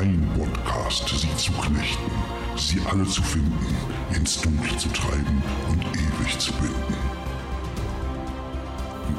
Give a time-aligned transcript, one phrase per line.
[0.00, 2.10] Ein Podcast, sie zu knechten,
[2.56, 3.76] sie alle zu finden,
[4.16, 6.94] ins Dunkle zu treiben und ewig zu binden.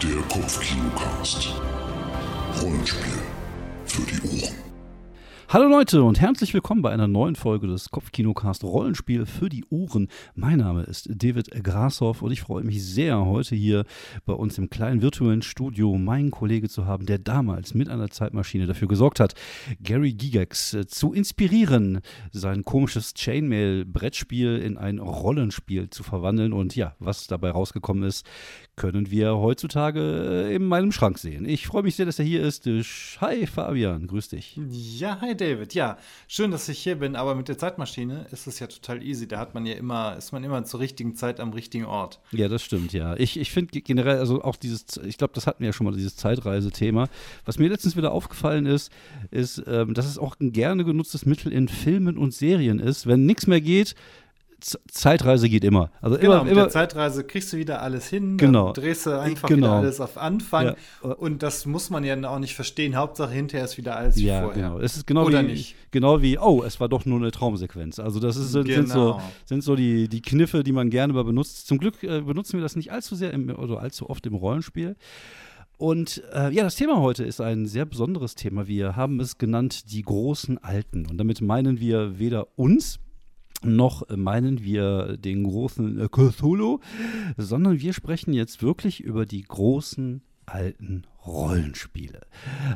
[0.01, 1.53] Der Kopfkinocast.
[2.63, 3.21] Rollenspiel
[3.85, 4.60] für die Ohren.
[5.53, 10.07] Hallo Leute und herzlich willkommen bei einer neuen Folge des Kopfkinocast Rollenspiel für die Ohren.
[10.33, 13.83] Mein Name ist David Grashoff und ich freue mich sehr, heute hier
[14.25, 18.65] bei uns im kleinen virtuellen Studio meinen Kollege zu haben, der damals mit einer Zeitmaschine
[18.65, 19.33] dafür gesorgt hat,
[19.83, 21.99] Gary Gigax äh, zu inspirieren,
[22.31, 26.53] sein komisches Chainmail-Brettspiel in ein Rollenspiel zu verwandeln.
[26.53, 28.25] Und ja, was dabei rausgekommen ist,
[28.77, 31.43] können wir heutzutage äh, in meinem Schrank sehen.
[31.43, 32.65] Ich freue mich sehr, dass er hier ist.
[33.19, 34.57] Hi Fabian, grüß dich.
[34.69, 35.73] Ja, hi David.
[35.73, 39.27] Ja, schön, dass ich hier bin, aber mit der Zeitmaschine ist es ja total easy.
[39.27, 42.19] Da hat man ja immer, ist man immer zur richtigen Zeit am richtigen Ort.
[42.31, 43.15] Ja, das stimmt, ja.
[43.17, 45.93] Ich, ich finde generell, also auch dieses, ich glaube, das hatten wir ja schon mal,
[45.93, 47.09] dieses Zeitreisethema.
[47.45, 48.91] Was mir letztens wieder aufgefallen ist,
[49.31, 53.07] ist, ähm, dass es auch ein gerne genutztes Mittel in Filmen und Serien ist.
[53.07, 53.95] Wenn nichts mehr geht,
[54.61, 55.91] Zeitreise geht immer.
[56.01, 58.73] Also genau, immer, mit immer, der Zeitreise kriegst du wieder alles hin, genau.
[58.73, 59.67] drehst du einfach genau.
[59.67, 61.11] wieder alles auf Anfang ja.
[61.13, 62.95] und das muss man ja auch nicht verstehen.
[62.95, 64.63] Hauptsache hinterher ist wieder alles wie ja, vorher.
[64.63, 64.79] Genau.
[64.79, 65.75] Es ist genau Oder wie, nicht.
[65.91, 67.99] Genau wie, oh, es war doch nur eine Traumsequenz.
[67.99, 68.93] Also das ist, sind, genau.
[68.93, 71.67] so, sind so die, die Kniffe, die man gerne mal benutzt.
[71.67, 74.95] Zum Glück äh, benutzen wir das nicht allzu sehr im, oder allzu oft im Rollenspiel.
[75.81, 78.67] Und äh, ja, das Thema heute ist ein sehr besonderes Thema.
[78.67, 81.07] Wir haben es genannt die großen Alten.
[81.07, 82.99] Und damit meinen wir weder uns,
[83.63, 86.79] noch meinen wir den großen äh, Cthulhu,
[87.37, 92.21] sondern wir sprechen jetzt wirklich über die großen alten Rollenspiele.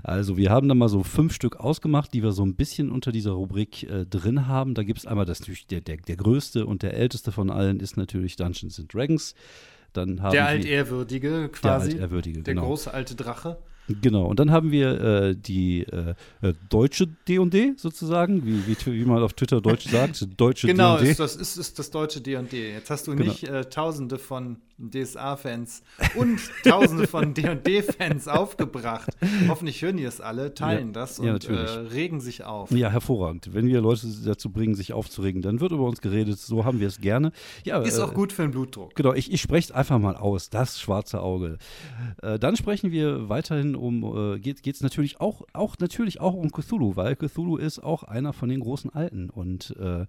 [0.03, 3.11] Also wir haben da mal so fünf Stück ausgemacht, die wir so ein bisschen unter
[3.11, 4.75] dieser Rubrik äh, drin haben.
[4.75, 7.97] Da gibt es einmal das der, der, der größte und der älteste von allen ist
[7.97, 9.33] natürlich Dungeons and Dragons.
[9.93, 11.91] Dann haben der altehrwürdige quasi.
[11.91, 12.67] Der altehrwürdige, Der genau.
[12.67, 13.57] große alte Drache.
[13.87, 19.05] Genau, und dann haben wir äh, die äh, äh deutsche D&D sozusagen, wie, wie, wie,
[19.05, 21.13] man auf Twitter deutsch sagt, deutsche genau, D&D.
[21.13, 22.71] Genau, das ist, ist, das deutsche D&D.
[22.73, 23.29] Jetzt hast du genau.
[23.29, 25.83] nicht äh, tausende von DSA-Fans
[26.15, 29.11] und tausende von D&D-Fans aufgebracht.
[29.47, 32.71] Hoffentlich hören die es alle, teilen ja, das und ja, äh, regen sich auf.
[32.71, 33.53] Ja, hervorragend.
[33.53, 36.39] Wenn wir Leute dazu bringen, sich aufzuregen, dann wird über uns geredet.
[36.39, 37.31] So haben wir es gerne.
[37.63, 38.95] Ja, ist auch gut für den Blutdruck.
[38.95, 41.57] Genau, ich, ich spreche es einfach mal aus, das schwarze Auge.
[42.21, 46.95] dann sprechen wir weiterhin um, äh, geht es natürlich auch, auch natürlich auch um Cthulhu,
[46.95, 50.05] weil Cthulhu ist auch einer von den großen Alten und äh,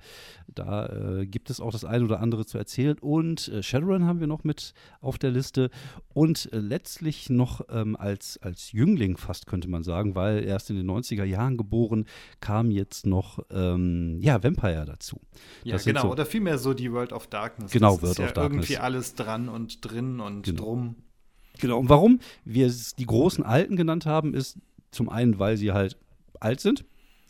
[0.55, 4.21] da äh, gibt es auch das eine oder andere zu erzählen und äh, Shadowrun haben
[4.21, 5.71] wir noch mit auf der Liste
[6.15, 10.77] und äh, letztlich noch ähm, als, als Jüngling fast könnte man sagen, weil erst in
[10.77, 12.07] den 90er Jahren geboren,
[12.41, 15.21] kam jetzt noch ähm, ja, Vampire dazu.
[15.65, 17.73] Ja, das genau, so, oder vielmehr so die World of Darkness.
[17.73, 18.65] Genau, das World ist ja of Darkness.
[18.65, 20.63] irgendwie alles dran und drin und genau.
[20.63, 20.97] drum.
[21.59, 24.59] Genau, und warum wir es die großen Alten genannt haben, ist
[24.91, 25.97] zum einen, weil sie halt
[26.41, 26.85] alt sind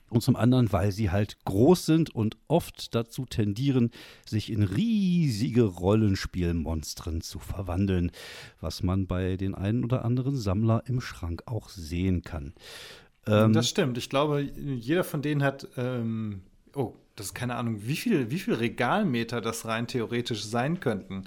[0.08, 3.90] und zum anderen, weil sie halt groß sind und oft dazu tendieren,
[4.24, 8.12] sich in riesige Rollenspielmonstren zu verwandeln,
[8.60, 12.54] was man bei den einen oder anderen Sammler im Schrank auch sehen kann.
[13.26, 13.98] Ähm, das stimmt.
[13.98, 16.42] Ich glaube, jeder von denen hat, ähm,
[16.74, 21.24] oh, das ist keine Ahnung, wie viel, wie viel Regalmeter das rein theoretisch sein könnten.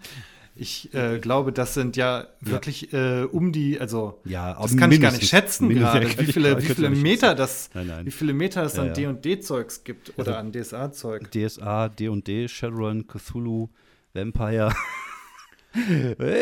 [0.62, 3.22] Ich äh, glaube, das sind ja wirklich ja.
[3.22, 6.66] Äh, um die, also ja, das kann ich gar nicht schätzen gerade, wie viele, wie
[6.66, 8.06] viele Meter das, nein, nein.
[8.06, 11.32] wie viele Meter es an D&D-Zeugs gibt oder also, an DSA-Zeug.
[11.32, 13.70] DSA, D&D, Shadowrun, Cthulhu,
[14.14, 14.74] Vampire.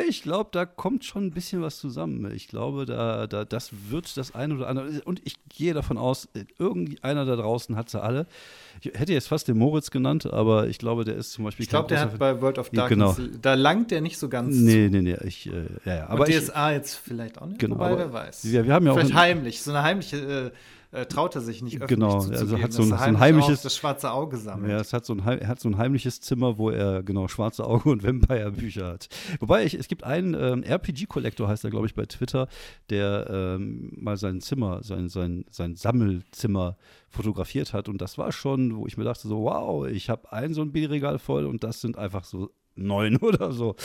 [0.07, 2.31] Ich glaube, da kommt schon ein bisschen was zusammen.
[2.33, 5.01] Ich glaube, da, da, das wird das eine oder andere.
[5.03, 8.25] Und ich gehe davon aus, irgendeiner da draußen hat sie alle.
[8.81, 11.63] Ich hätte jetzt fast den Moritz genannt, aber ich glaube, der ist zum Beispiel.
[11.63, 13.17] Ich glaube, der hat bei World of Darkness.
[13.17, 13.37] Genau.
[13.41, 14.55] Da langt der nicht so ganz.
[14.55, 15.17] Nee, nee, nee.
[15.25, 16.07] Ich, äh, ja, ja.
[16.07, 17.59] Aber Und DSA ich, jetzt vielleicht auch nicht.
[17.59, 18.43] Genau, Wobei, wer weiß.
[18.43, 19.61] Ja, wir haben ja vielleicht auch heimlich.
[19.61, 20.17] So eine heimliche.
[20.17, 20.51] Äh,
[20.91, 23.75] äh, traut er sich nicht öffentlich genau, also hat so ein, so ein heimliches das
[23.75, 24.71] schwarze Auge sammelt.
[24.71, 27.65] Ja, es hat so ein, er hat so ein heimliches Zimmer, wo er genau schwarze
[27.65, 29.09] Auge und Vampire Bücher hat.
[29.39, 32.47] Wobei ich, es gibt einen ähm, RPG Kollektor heißt er glaube ich bei Twitter,
[32.89, 36.77] der ähm, mal sein Zimmer, sein sein sein Sammelzimmer
[37.09, 40.53] fotografiert hat und das war schon, wo ich mir dachte so wow, ich habe ein
[40.53, 43.75] so ein Bierregal voll und das sind einfach so neun oder so.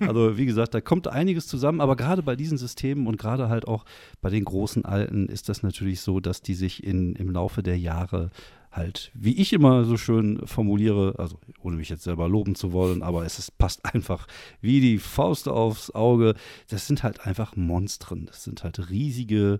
[0.00, 3.66] Also wie gesagt, da kommt einiges zusammen, aber gerade bei diesen Systemen und gerade halt
[3.66, 3.84] auch
[4.20, 7.78] bei den großen Alten ist das natürlich so, dass die sich in, im Laufe der
[7.78, 8.30] Jahre
[8.70, 13.02] halt, wie ich immer so schön formuliere, also ohne mich jetzt selber loben zu wollen,
[13.02, 14.26] aber es ist, passt einfach
[14.60, 16.34] wie die Faust aufs Auge.
[16.68, 18.26] Das sind halt einfach Monstren.
[18.26, 19.58] Das sind halt riesige,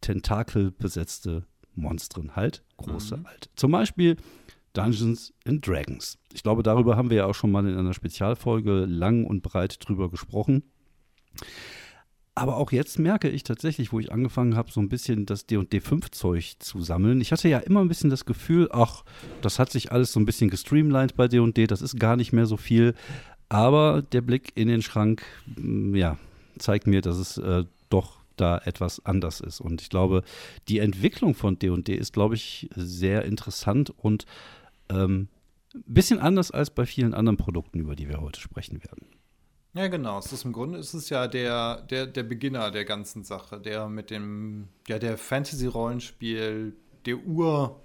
[0.00, 1.44] tentakelbesetzte
[1.74, 3.26] Monstren, halt große mhm.
[3.26, 3.48] alte.
[3.54, 4.16] Zum Beispiel
[4.78, 6.18] Dungeons and Dragons.
[6.32, 9.76] Ich glaube, darüber haben wir ja auch schon mal in einer Spezialfolge lang und breit
[9.80, 10.62] drüber gesprochen.
[12.36, 16.60] Aber auch jetzt merke ich tatsächlich, wo ich angefangen habe, so ein bisschen das D&D-5-Zeug
[16.60, 17.20] zu sammeln.
[17.20, 19.02] Ich hatte ja immer ein bisschen das Gefühl, ach,
[19.42, 22.46] das hat sich alles so ein bisschen gestreamlined bei D&D, das ist gar nicht mehr
[22.46, 22.94] so viel.
[23.48, 25.24] Aber der Blick in den Schrank,
[25.56, 26.18] mm, ja,
[26.58, 29.60] zeigt mir, dass es äh, doch da etwas anders ist.
[29.60, 30.22] Und ich glaube,
[30.68, 34.26] die Entwicklung von D&D ist, glaube ich, sehr interessant und
[34.90, 35.28] ähm,
[35.74, 39.06] ein bisschen anders als bei vielen anderen Produkten, über die wir heute sprechen werden.
[39.74, 40.18] Ja, genau.
[40.18, 43.88] Es ist im Grunde ist es ja der, der, der Beginner der ganzen Sache, der
[43.88, 46.74] mit dem, ja, der Fantasy-Rollenspiel,
[47.04, 47.80] der Ur,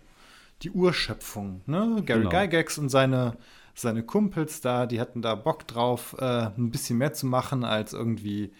[0.61, 2.01] die Urschöpfung, ne?
[2.05, 2.29] Gary genau.
[2.29, 3.37] Gygax und seine,
[3.75, 7.93] seine Kumpels da, die hatten da Bock drauf, äh, ein bisschen mehr zu machen, als
[7.93, 8.53] irgendwie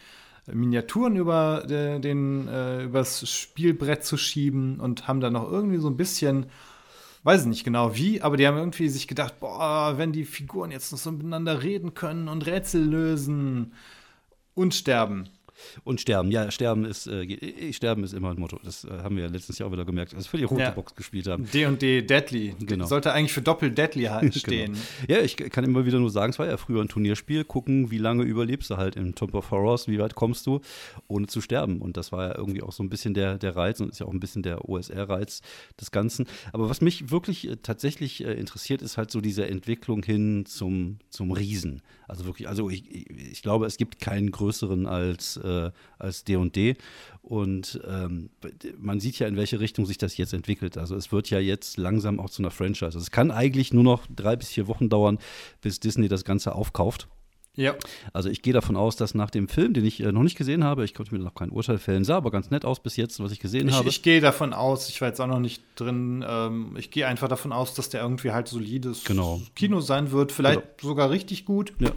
[0.52, 5.96] Miniaturen über den, äh, übers Spielbrett zu schieben und haben da noch irgendwie so ein
[5.96, 6.48] bisschen
[7.24, 10.92] weiß nicht genau wie, aber die haben irgendwie sich gedacht, boah, wenn die Figuren jetzt
[10.92, 13.74] noch so miteinander reden können und Rätsel lösen
[14.56, 15.30] und sterben.
[15.84, 18.60] Und sterben, ja, sterben ist, äh, sterben ist immer ein Motto.
[18.64, 20.72] Das äh, haben wir ja letztes Jahr auch wieder gemerkt, als wir die rote ja.
[20.72, 21.46] Box gespielt haben.
[21.52, 22.56] D&D Deadly.
[22.60, 22.86] Genau.
[22.86, 24.38] Sollte eigentlich für Doppel Deadly halt genau.
[24.38, 24.74] stehen.
[24.74, 25.20] genau.
[25.20, 27.98] Ja, ich kann immer wieder nur sagen, es war ja früher ein Turnierspiel, gucken, wie
[27.98, 30.62] lange überlebst du halt im Tomb of Horrors, wie weit kommst du,
[31.08, 31.82] ohne zu sterben.
[31.82, 34.06] Und das war ja irgendwie auch so ein bisschen der, der Reiz und ist ja
[34.06, 35.42] auch ein bisschen der OSR-Reiz
[35.80, 36.28] des Ganzen.
[36.52, 41.00] Aber was mich wirklich äh, tatsächlich äh, interessiert, ist halt so diese Entwicklung hin zum,
[41.10, 41.82] zum Riesen.
[42.14, 46.76] Also wirklich, also ich, ich glaube, es gibt keinen größeren als, äh, als D&D.
[47.24, 48.30] Und ähm,
[48.78, 50.78] man sieht ja, in welche Richtung sich das jetzt entwickelt.
[50.78, 52.86] Also es wird ja jetzt langsam auch zu einer Franchise.
[52.86, 55.18] Also es kann eigentlich nur noch drei bis vier Wochen dauern,
[55.62, 57.08] bis Disney das Ganze aufkauft.
[57.56, 57.76] Ja.
[58.14, 60.64] Also ich gehe davon aus, dass nach dem Film, den ich äh, noch nicht gesehen
[60.64, 63.20] habe, ich konnte mir noch kein Urteil fällen, sah aber ganz nett aus bis jetzt,
[63.22, 63.90] was ich gesehen ich, habe.
[63.90, 67.28] Ich gehe davon aus, ich war jetzt auch noch nicht drin, ähm, ich gehe einfach
[67.28, 69.42] davon aus, dass der irgendwie halt solides genau.
[69.56, 70.90] Kino sein wird, vielleicht genau.
[70.90, 71.74] sogar richtig gut.
[71.80, 71.92] Ja.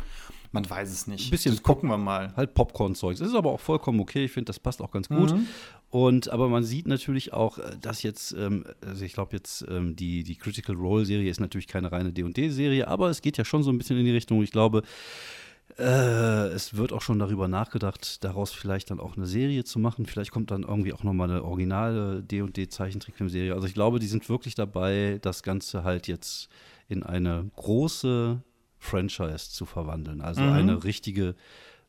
[0.52, 1.26] Man weiß es nicht.
[1.26, 2.32] Ein bisschen das gucken wir mal.
[2.36, 3.18] Halt Popcorn-Zeugs.
[3.18, 4.24] Das ist aber auch vollkommen okay.
[4.24, 5.32] Ich finde, das passt auch ganz gut.
[5.32, 5.46] Mhm.
[5.90, 9.96] Und aber man sieht natürlich auch, äh, dass jetzt, ähm, also ich glaube jetzt, ähm,
[9.96, 13.70] die, die Critical Role-Serie ist natürlich keine reine D&D-Serie, aber es geht ja schon so
[13.70, 14.42] ein bisschen in die Richtung.
[14.42, 14.82] Ich glaube,
[15.78, 20.06] äh, es wird auch schon darüber nachgedacht, daraus vielleicht dann auch eine Serie zu machen.
[20.06, 23.52] Vielleicht kommt dann irgendwie auch nochmal eine originale D&D-Zeichentrickfilmserie.
[23.52, 26.48] Also ich glaube, die sind wirklich dabei, das Ganze halt jetzt
[26.88, 28.40] in eine große
[28.78, 30.22] Franchise zu verwandeln.
[30.22, 30.52] Also mhm.
[30.52, 31.34] eine richtige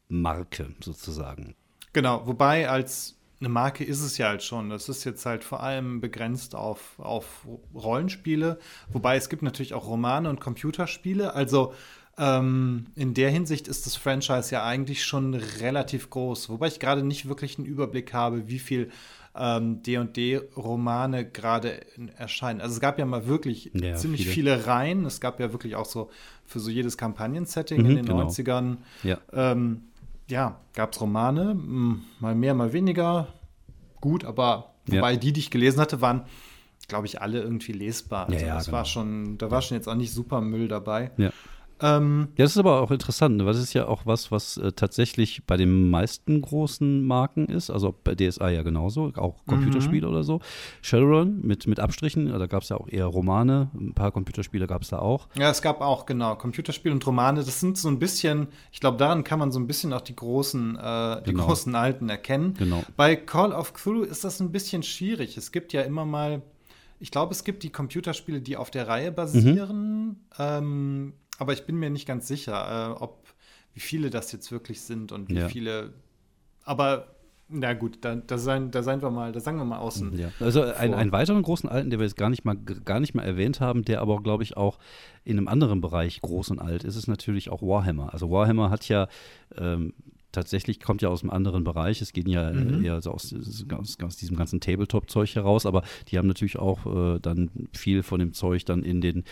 [0.09, 1.55] Marke sozusagen.
[1.93, 4.69] Genau, wobei als eine Marke ist es ja halt schon.
[4.69, 8.59] Das ist jetzt halt vor allem begrenzt auf, auf Rollenspiele.
[8.91, 11.33] Wobei es gibt natürlich auch Romane und Computerspiele.
[11.33, 11.73] Also
[12.17, 16.49] ähm, in der Hinsicht ist das Franchise ja eigentlich schon relativ groß.
[16.49, 18.89] Wobei ich gerade nicht wirklich einen Überblick habe, wie viel
[19.35, 21.81] ähm, D&D-Romane gerade
[22.17, 22.59] erscheinen.
[22.59, 24.33] Also es gab ja mal wirklich ja, ziemlich viele.
[24.33, 25.05] viele Reihen.
[25.05, 26.09] Es gab ja wirklich auch so
[26.45, 28.27] für so jedes Kampagnen-Setting mhm, in den genau.
[28.27, 28.77] 90ern.
[29.03, 29.83] Ja, ähm,
[30.27, 33.27] ja gab es Romane, mal mehr, mal weniger.
[34.01, 35.17] Gut, aber wobei ja.
[35.17, 36.23] die, die ich gelesen hatte, waren,
[36.87, 38.27] glaube ich, alle irgendwie lesbar.
[38.27, 38.77] Also ja, ja, das genau.
[38.77, 41.11] war schon, da war schon jetzt auch nicht super Müll dabei.
[41.17, 41.31] Ja.
[41.81, 43.45] Ähm, ja, das ist aber auch interessant, ne?
[43.45, 47.69] weil das ist ja auch was, was äh, tatsächlich bei den meisten großen Marken ist.
[47.69, 50.13] Also bei DSA ja genauso, auch Computerspiele mhm.
[50.13, 50.39] oder so.
[50.81, 54.81] Shadowrun mit, mit Abstrichen, da gab es ja auch eher Romane, ein paar Computerspiele gab
[54.81, 55.27] es da auch.
[55.37, 57.43] Ja, es gab auch, genau, Computerspiele und Romane.
[57.43, 60.15] Das sind so ein bisschen, ich glaube, daran kann man so ein bisschen auch die
[60.15, 61.45] großen, äh, die genau.
[61.45, 62.55] großen Alten erkennen.
[62.57, 62.83] Genau.
[62.95, 65.37] Bei Call of Cthulhu ist das ein bisschen schwierig.
[65.37, 66.41] Es gibt ja immer mal
[66.99, 70.07] ich glaube, es gibt die Computerspiele, die auf der Reihe basieren.
[70.07, 70.15] Mhm.
[70.39, 73.27] Ähm, aber ich bin mir nicht ganz sicher, äh, ob
[73.73, 75.49] wie viele das jetzt wirklich sind und wie ja.
[75.49, 75.93] viele.
[76.63, 77.15] Aber
[77.49, 80.17] na gut, da, da, sein, da seien wir mal, da sagen wir mal außen.
[80.17, 80.31] Ja.
[80.39, 83.23] Also ein, einen weiteren großen alten, den wir jetzt gar nicht mal gar nicht mal
[83.23, 84.79] erwähnt haben, der aber glaube ich auch
[85.23, 88.11] in einem anderen Bereich groß und alt ist, ist natürlich auch Warhammer.
[88.11, 89.07] Also Warhammer hat ja
[89.55, 89.93] ähm,
[90.37, 91.99] tatsächlich kommt ja aus einem anderen Bereich.
[91.99, 92.85] Es geht ja mhm.
[92.85, 93.33] eher so aus,
[93.73, 98.19] aus, aus diesem ganzen Tabletop-Zeug heraus, aber die haben natürlich auch äh, dann viel von
[98.19, 99.23] dem Zeug dann in den,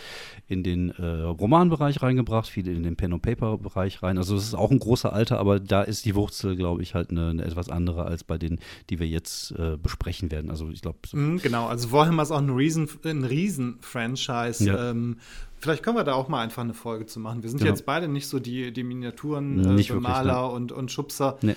[0.48, 4.18] in den äh, Romanbereich reingebracht, viel in den Pen-and-Paper-Bereich rein.
[4.18, 7.10] Also es ist auch ein großer Alter, aber da ist die Wurzel, glaube ich, halt
[7.10, 8.58] eine, eine, etwas andere als bei denen,
[8.90, 10.50] die wir jetzt äh, besprechen werden.
[10.50, 10.98] Also ich glaube.
[11.06, 14.64] So mhm, genau, also Warhammer ist auch ein Riesen, ein Riesen-Franchise.
[14.64, 14.90] Ja.
[14.90, 15.18] Ähm,
[15.66, 17.42] Vielleicht können wir da auch mal einfach eine Folge zu machen.
[17.42, 17.72] Wir sind genau.
[17.72, 21.38] jetzt beide nicht so die, die Miniaturen-Maler äh, und, und Schubser.
[21.42, 21.56] Nee,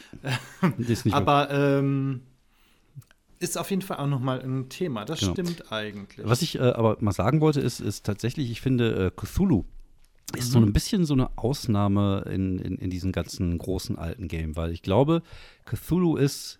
[1.11, 2.21] Aber ähm,
[3.37, 5.05] ist auf jeden Fall auch noch mal ein Thema.
[5.05, 5.33] Das genau.
[5.33, 6.27] stimmt eigentlich.
[6.27, 9.65] Was ich äh, aber mal sagen wollte, ist, ist tatsächlich, ich finde, äh, Cthulhu
[10.35, 10.53] ist mhm.
[10.53, 14.71] so ein bisschen so eine Ausnahme in, in, in diesem ganzen großen alten Game, weil
[14.71, 15.21] ich glaube,
[15.65, 16.59] Cthulhu ist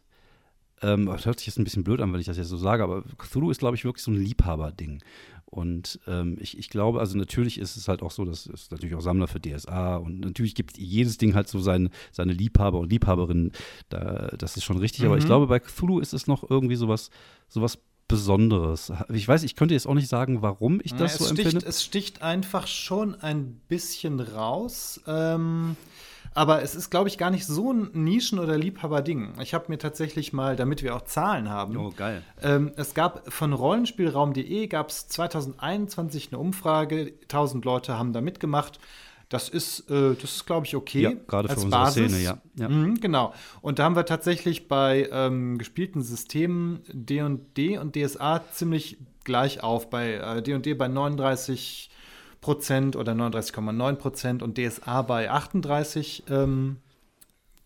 [0.82, 2.84] ähm, das hört sich jetzt ein bisschen blöd an, wenn ich das jetzt so sage,
[2.84, 5.02] aber Cthulhu ist, glaube ich, wirklich so ein Liebhaberding.
[5.50, 8.96] Und ähm, ich, ich glaube, also natürlich ist es halt auch so, dass es natürlich
[8.96, 12.92] auch Sammler für DSA und natürlich gibt jedes Ding halt so sein, seine Liebhaber und
[12.92, 13.52] Liebhaberinnen.
[13.90, 15.02] Da, das ist schon richtig.
[15.02, 15.08] Mhm.
[15.08, 15.30] Aber ich mhm.
[15.30, 17.10] glaube, bei Cthulhu ist es noch irgendwie sowas,
[17.48, 18.92] sowas Besonderes.
[19.14, 21.66] Ich weiß, ich könnte jetzt auch nicht sagen, warum ich das ja, so sticht, empfinde.
[21.66, 25.00] Es sticht einfach schon ein bisschen raus.
[25.06, 25.78] Ähm,
[26.34, 29.34] aber es ist, glaube ich, gar nicht so ein Nischen- oder Liebhaber-Ding.
[29.42, 31.76] Ich habe mir tatsächlich mal, damit wir auch Zahlen haben.
[31.78, 32.22] Oh, geil.
[32.42, 37.14] Ähm, es gab von Rollenspielraum.de gab es 2021 eine Umfrage.
[37.24, 38.80] 1000 Leute haben da mitgemacht.
[39.30, 41.02] Das ist, äh, das ist, glaube ich, okay.
[41.02, 42.12] Ja, gerade für unsere Basis.
[42.12, 42.38] Szene, ja.
[42.56, 42.70] ja.
[42.70, 43.34] Mhm, genau.
[43.62, 49.92] Und da haben wir tatsächlich bei ähm, gespielten Systemen D&D und DSA ziemlich gleich auf.
[49.92, 51.92] Bei D&D äh, bei 39
[52.42, 56.78] Prozent oder 39,9 Prozent und DSA bei 38 ähm,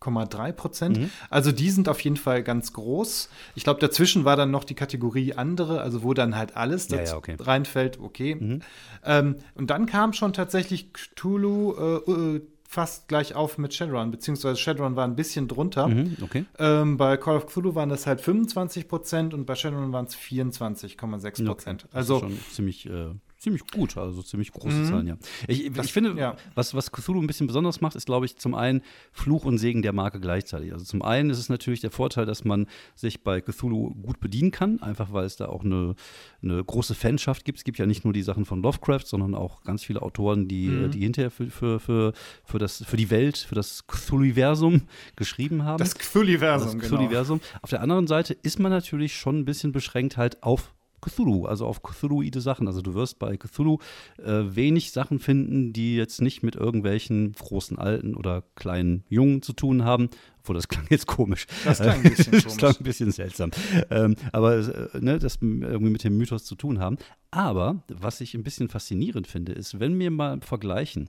[0.04, 0.98] 8,3 Prozent.
[0.98, 1.10] Mhm.
[1.30, 3.28] Also die sind auf jeden Fall ganz groß.
[3.54, 7.02] Ich glaube, dazwischen war dann noch die Kategorie andere, also wo dann halt alles ja,
[7.02, 7.36] ja, okay.
[7.38, 7.98] reinfällt.
[8.00, 8.34] Okay.
[8.34, 8.60] Mhm.
[9.04, 11.74] Ähm, und dann kam schon tatsächlich Cthulhu
[12.06, 15.86] äh, äh, fast gleich auf mit Shadowrun, beziehungsweise Shadowrun war ein bisschen drunter.
[15.86, 16.44] Mhm, okay.
[16.58, 20.16] ähm, bei Call of Cthulhu waren das halt 25 Prozent und bei Shadowrun waren es
[20.16, 21.84] 24,6 Prozent.
[21.84, 21.96] Okay.
[21.96, 23.10] Also schon ziemlich äh,
[23.44, 24.84] ziemlich gut, also ziemlich große mhm.
[24.86, 25.16] Zahlen, ja.
[25.46, 26.36] Ich, das, ich finde, ja.
[26.54, 28.82] was, was Cthulhu ein bisschen besonders macht, ist, glaube ich, zum einen
[29.12, 30.72] Fluch und Segen der Marke gleichzeitig.
[30.72, 34.50] Also zum einen ist es natürlich der Vorteil, dass man sich bei Cthulhu gut bedienen
[34.50, 35.94] kann, einfach weil es da auch eine,
[36.42, 37.58] eine große Fanschaft gibt.
[37.58, 40.68] Es gibt ja nicht nur die Sachen von Lovecraft, sondern auch ganz viele Autoren, die,
[40.68, 40.90] mhm.
[40.90, 42.12] die hinterher für, für, für,
[42.44, 44.82] für, das, für die Welt, für das Cthulhu-Versum
[45.16, 45.78] geschrieben haben.
[45.78, 47.06] Das Cthulhu-Versum, genau.
[47.06, 50.74] Cthulhu Auf der anderen Seite ist man natürlich schon ein bisschen beschränkt halt auf
[51.04, 52.66] Cthulhu, also auf Cthulhuide Sachen.
[52.66, 53.78] Also du wirst bei Cthulhu
[54.18, 59.52] äh, wenig Sachen finden, die jetzt nicht mit irgendwelchen großen Alten oder kleinen Jungen zu
[59.52, 60.08] tun haben.
[60.40, 61.46] Obwohl, das klang jetzt komisch.
[61.64, 62.44] Das klang ein bisschen komisch.
[62.44, 63.50] das klang ein bisschen seltsam.
[63.90, 66.98] Ähm, aber äh, ne, das irgendwie mit dem Mythos zu tun haben.
[67.30, 71.08] Aber was ich ein bisschen faszinierend finde, ist, wenn wir mal vergleichen,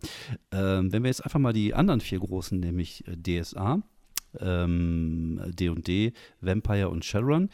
[0.52, 3.82] äh, wenn wir jetzt einfach mal die anderen vier großen, nämlich äh, DSA,
[4.40, 7.50] ähm, D&D, Vampire und Shadowrun,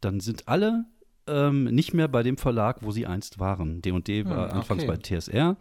[0.00, 0.84] dann sind alle
[1.26, 3.82] ähm, nicht mehr bei dem Verlag, wo sie einst waren.
[3.82, 5.56] D&D war hm, anfangs bei TSR,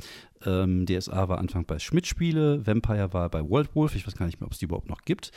[0.45, 4.25] ähm, DSA war anfangs bei Schmidt Spiele, Vampire war bei World Wolf, ich weiß gar
[4.25, 5.31] nicht mehr, ob es die überhaupt noch gibt.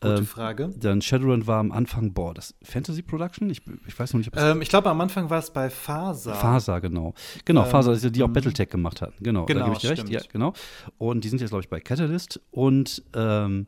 [0.00, 0.70] Gute ähm, Frage.
[0.76, 3.50] Dann Shadowrun war am Anfang, boah, das Fantasy Production?
[3.50, 5.70] Ich, ich weiß noch nicht, ob es ähm, Ich glaube, am Anfang war es bei
[5.70, 6.34] Fasa.
[6.34, 7.14] Fasa, genau.
[7.44, 8.32] Genau, ähm, Fasa, die auch mhm.
[8.32, 9.22] Battletech gemacht hatten.
[9.22, 10.08] Genau, genau da gebe ich dir recht.
[10.08, 10.52] Ja, genau.
[10.98, 12.40] Und die sind jetzt, glaube ich, bei Catalyst.
[12.50, 13.66] Und ähm,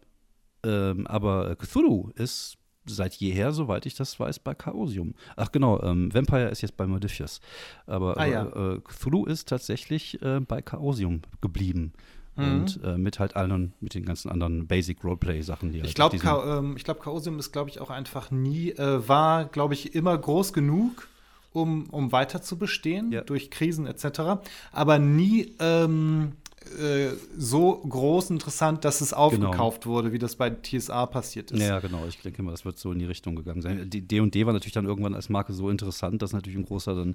[0.63, 2.59] ähm, aber Cthulhu ist
[2.95, 5.15] seit jeher, soweit ich das weiß, bei Chaosium.
[5.37, 7.41] Ach genau, ähm, Vampire ist jetzt bei Modiphius.
[7.87, 8.47] Aber ah, ja.
[8.47, 11.93] äh, Cthulhu ist tatsächlich äh, bei Chaosium geblieben.
[12.37, 12.45] Mhm.
[12.45, 16.17] Und äh, mit halt allen, mit den ganzen anderen Basic Roleplay-Sachen, die halt Ich glaube,
[16.17, 20.53] ähm, glaub, Chaosium ist, glaube ich, auch einfach nie, äh, war, glaube ich, immer groß
[20.53, 21.09] genug,
[21.53, 23.23] um, um weiter zu bestehen, ja.
[23.23, 24.43] durch Krisen etc.
[24.73, 26.33] Aber nie ähm,
[26.79, 29.95] äh, so groß interessant, dass es aufgekauft genau.
[29.95, 31.61] wurde, wie das bei TSA passiert ist.
[31.61, 32.05] Ja, genau.
[32.07, 33.89] Ich denke mal, das wird so in die Richtung gegangen sein.
[33.89, 37.15] Die D&D war natürlich dann irgendwann als Marke so interessant, dass natürlich ein großer dann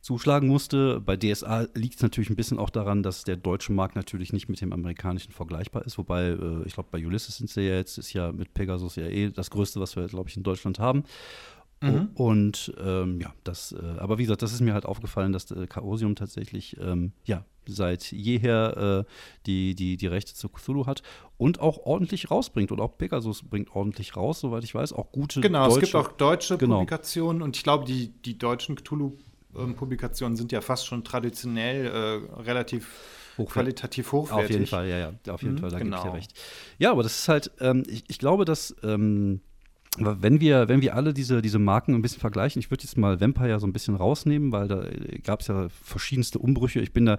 [0.00, 1.00] zuschlagen musste.
[1.00, 4.48] Bei DSA liegt es natürlich ein bisschen auch daran, dass der deutsche Markt natürlich nicht
[4.48, 5.98] mit dem amerikanischen vergleichbar ist.
[5.98, 9.06] Wobei, äh, ich glaube, bei Ulysses sind sie ja jetzt, ist ja mit Pegasus ja
[9.06, 11.04] eh das Größte, was wir, glaube ich, in Deutschland haben.
[11.82, 12.10] Mhm.
[12.14, 15.66] Und ähm, ja, das, äh, aber wie gesagt, das ist mir halt aufgefallen, dass äh,
[15.66, 19.12] Chaosium tatsächlich ähm, ja seit jeher äh,
[19.46, 21.02] die, die, die Rechte zu Cthulhu hat
[21.38, 22.72] und auch ordentlich rausbringt.
[22.72, 24.92] Und auch Pegasus bringt ordentlich raus, soweit ich weiß.
[24.92, 26.76] Auch gute Genau, deutsche, es gibt auch deutsche genau.
[26.76, 32.88] Publikationen und ich glaube, die, die deutschen Cthulhu-Publikationen sind ja fast schon traditionell äh, relativ
[33.46, 34.44] qualitativ hochwertig.
[34.44, 36.02] Auf jeden Fall, ja, ja, auf jeden mhm, Fall, da genau.
[36.02, 36.40] gebe ich dir recht.
[36.78, 39.40] Ja, aber das ist halt, ähm, ich, ich, glaube, dass ähm,
[39.98, 43.20] wenn wir, wenn wir alle diese, diese Marken ein bisschen vergleichen, ich würde jetzt mal
[43.20, 44.84] Vampire so ein bisschen rausnehmen, weil da
[45.24, 46.80] gab es ja verschiedenste Umbrüche.
[46.80, 47.18] Ich bin da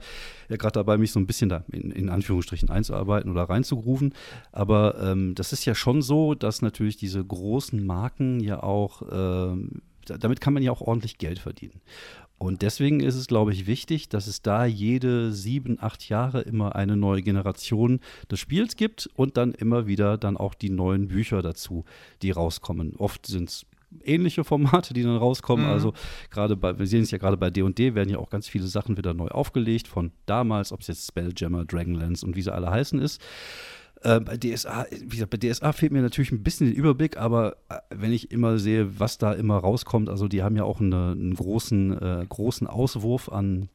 [0.49, 4.13] ja gerade dabei, mich so ein bisschen da in, in Anführungsstrichen einzuarbeiten oder reinzugrufen.
[4.53, 9.81] Aber ähm, das ist ja schon so, dass natürlich diese großen Marken ja auch, ähm,
[10.05, 11.81] damit kann man ja auch ordentlich Geld verdienen.
[12.41, 16.75] Und deswegen ist es, glaube ich, wichtig, dass es da jede sieben, acht Jahre immer
[16.75, 17.99] eine neue Generation
[18.31, 21.85] des Spiels gibt und dann immer wieder dann auch die neuen Bücher dazu,
[22.23, 22.95] die rauskommen.
[22.97, 23.65] Oft sind es
[24.03, 25.67] ähnliche Formate, die dann rauskommen.
[25.67, 25.71] Mhm.
[25.71, 25.93] Also
[26.31, 28.97] gerade bei, wir sehen es ja gerade bei D&D, werden ja auch ganz viele Sachen
[28.97, 32.99] wieder neu aufgelegt von damals, ob es jetzt Spelljammer, Dragonlance und wie sie alle heißen
[32.99, 33.21] ist.
[34.03, 37.57] Äh, bei DSA, wie gesagt, bei DSA fehlt mir natürlich ein bisschen den Überblick, aber
[37.69, 41.11] äh, wenn ich immer sehe, was da immer rauskommt, also die haben ja auch eine,
[41.11, 43.69] einen großen, äh, großen Auswurf an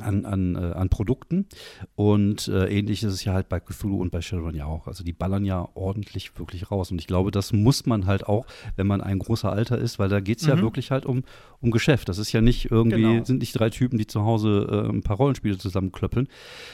[0.00, 1.46] an, an, äh, an Produkten.
[1.94, 4.86] Und äh, ähnlich ist es ja halt bei Cthulhu und bei Shadowrun ja auch.
[4.86, 6.90] Also die ballern ja ordentlich wirklich raus.
[6.90, 10.08] Und ich glaube, das muss man halt auch, wenn man ein großer Alter ist, weil
[10.08, 10.50] da geht es mhm.
[10.50, 11.24] ja wirklich halt um,
[11.60, 12.08] um Geschäft.
[12.08, 13.24] Das ist ja nicht irgendwie, genau.
[13.24, 16.28] sind nicht drei Typen, die zu Hause äh, ein paar Rollenspiele zusammenklöppeln,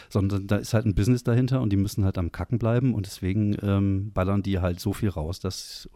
[0.09, 2.95] sondern da ist halt ein Business dahinter und die müssen halt am Kacken bleiben.
[2.95, 5.89] Und deswegen ähm, ballern die halt so viel raus, dass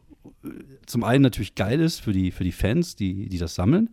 [0.45, 0.49] äh,
[0.87, 3.90] zum einen natürlich geil ist für die, für die Fans, die, die das sammeln.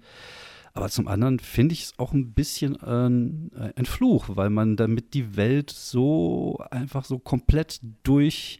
[0.74, 5.14] Aber zum anderen finde ich es auch ein bisschen äh, ein Fluch, weil man damit
[5.14, 8.60] die Welt so einfach so komplett durch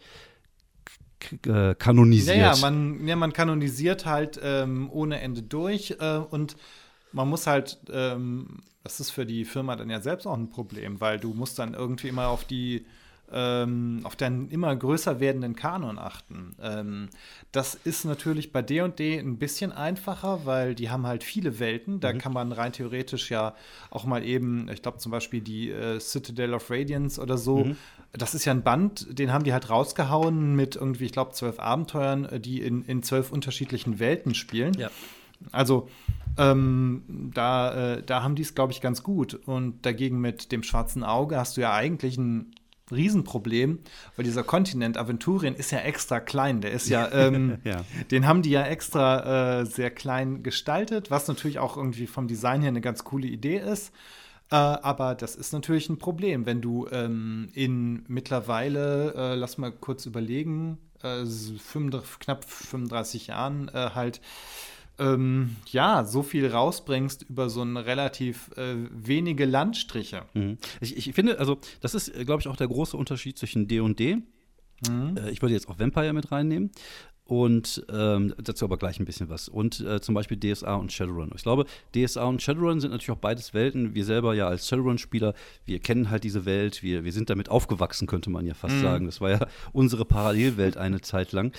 [1.48, 2.38] äh, kanonisiert.
[2.38, 6.56] Ja, ja, man, ja, man kanonisiert halt ähm, ohne Ende durch äh, und
[7.14, 11.02] man muss halt, ähm, das ist für die Firma dann ja selbst auch ein Problem,
[11.02, 12.86] weil du musst dann irgendwie immer auf die
[13.34, 16.56] ähm, auf deinen immer größer werdenden Kanon achten.
[16.62, 17.10] Ähm,
[17.52, 22.00] das ist natürlich bei D&D ein bisschen einfacher, weil die haben halt viele Welten.
[22.00, 22.18] Da mhm.
[22.20, 23.56] kann man rein theoretisch ja
[23.90, 27.78] auch mal eben, ich glaube zum Beispiel die äh, Citadel of Radiance oder so, mhm.
[28.12, 31.60] das ist ja ein Band, den haben die halt rausgehauen mit irgendwie, ich glaube, zwölf
[31.60, 34.74] Abenteuern, äh, die in, in zwölf unterschiedlichen Welten spielen.
[34.76, 34.90] Ja.
[35.52, 35.90] Also
[36.38, 39.36] ähm, da, äh, da haben die es, glaube ich, ganz gut.
[39.46, 42.54] Und dagegen mit dem schwarzen Auge hast du ja eigentlich ein
[42.94, 43.80] Riesenproblem,
[44.16, 46.62] weil dieser Kontinent Aventurien ist ja extra klein.
[46.62, 47.84] Der ist ja, ähm, ja.
[48.12, 52.62] den haben die ja extra äh, sehr klein gestaltet, was natürlich auch irgendwie vom Design
[52.62, 53.92] her eine ganz coole Idee ist.
[54.52, 59.72] Äh, aber das ist natürlich ein Problem, wenn du ähm, in mittlerweile, äh, lass mal
[59.72, 64.22] kurz überlegen, 35, äh, knapp 35 Jahren äh, halt
[65.00, 70.24] ähm, ja, so viel rausbringst über so ein relativ äh, wenige Landstriche.
[70.34, 70.58] Mhm.
[70.82, 74.00] Ich, ich, finde, also das ist, glaube ich, auch der große Unterschied zwischen D und
[74.00, 74.18] D.
[74.88, 75.18] Mhm.
[75.18, 76.72] Äh, ich würde jetzt auch Vampire mit reinnehmen.
[77.26, 79.48] Und ähm, dazu aber gleich ein bisschen was.
[79.48, 81.32] Und äh, zum Beispiel DSA und Shadowrun.
[81.36, 83.96] Ich glaube, DSA und Shadowrun sind natürlich auch beides Welten.
[83.96, 85.34] Wir selber ja als Shadowrun-Spieler,
[85.64, 88.82] wir kennen halt diese Welt, wir, wir sind damit aufgewachsen, könnte man ja fast mhm.
[88.82, 89.06] sagen.
[89.06, 91.54] Das war ja unsere Parallelwelt eine Zeit lang.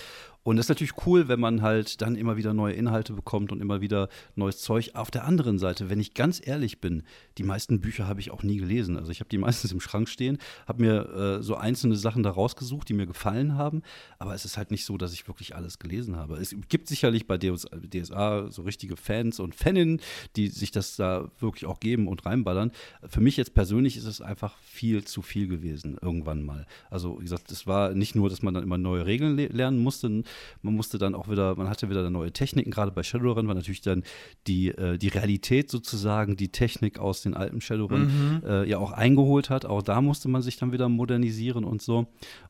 [0.45, 3.63] Und das ist natürlich cool, wenn man halt dann immer wieder neue Inhalte bekommt und
[3.63, 4.91] immer wieder neues Zeug.
[4.93, 7.03] Auf der anderen Seite, wenn ich ganz ehrlich bin,
[7.39, 8.99] die meisten Bücher habe ich auch nie gelesen.
[8.99, 12.31] Also ich habe die meistens im Schrank stehen, habe mir äh, so einzelne Sachen da
[12.31, 13.83] rausgesucht, die mir gefallen haben.
[14.19, 16.37] Aber es ist halt nicht so, dass ich wirklich alles gelesen habe.
[16.37, 20.01] Es gibt sicherlich bei DSA so richtige Fans und Faninnen,
[20.37, 22.71] die sich das da wirklich auch geben und reinballern.
[23.09, 26.67] Für mich jetzt persönlich ist es einfach viel zu viel gewesen, irgendwann mal.
[26.91, 30.23] Also wie gesagt, es war nicht nur, dass man dann immer neue Regeln lernen musste,
[30.63, 33.83] man musste dann auch wieder, man hatte wieder neue Techniken, gerade bei Shadowrun war natürlich
[33.83, 34.03] dann
[34.47, 38.43] die, äh, die Realität sozusagen, die Technik aus den alten Shadowrun mhm.
[38.47, 39.65] äh, ja auch eingeholt hat.
[39.67, 42.07] Auch da musste man sich dann wieder modernisieren und so.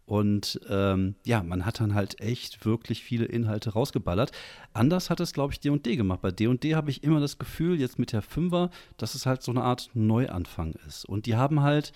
[0.06, 4.32] Und ähm, ja, man hat dann halt echt wirklich viele Inhalte rausgeballert.
[4.72, 6.20] Anders hat es, glaube ich, D&D gemacht.
[6.20, 9.50] Bei D&D habe ich immer das Gefühl, jetzt mit der Fünfer, dass es halt so
[9.50, 11.06] eine Art Neuanfang ist.
[11.06, 11.92] Und die haben halt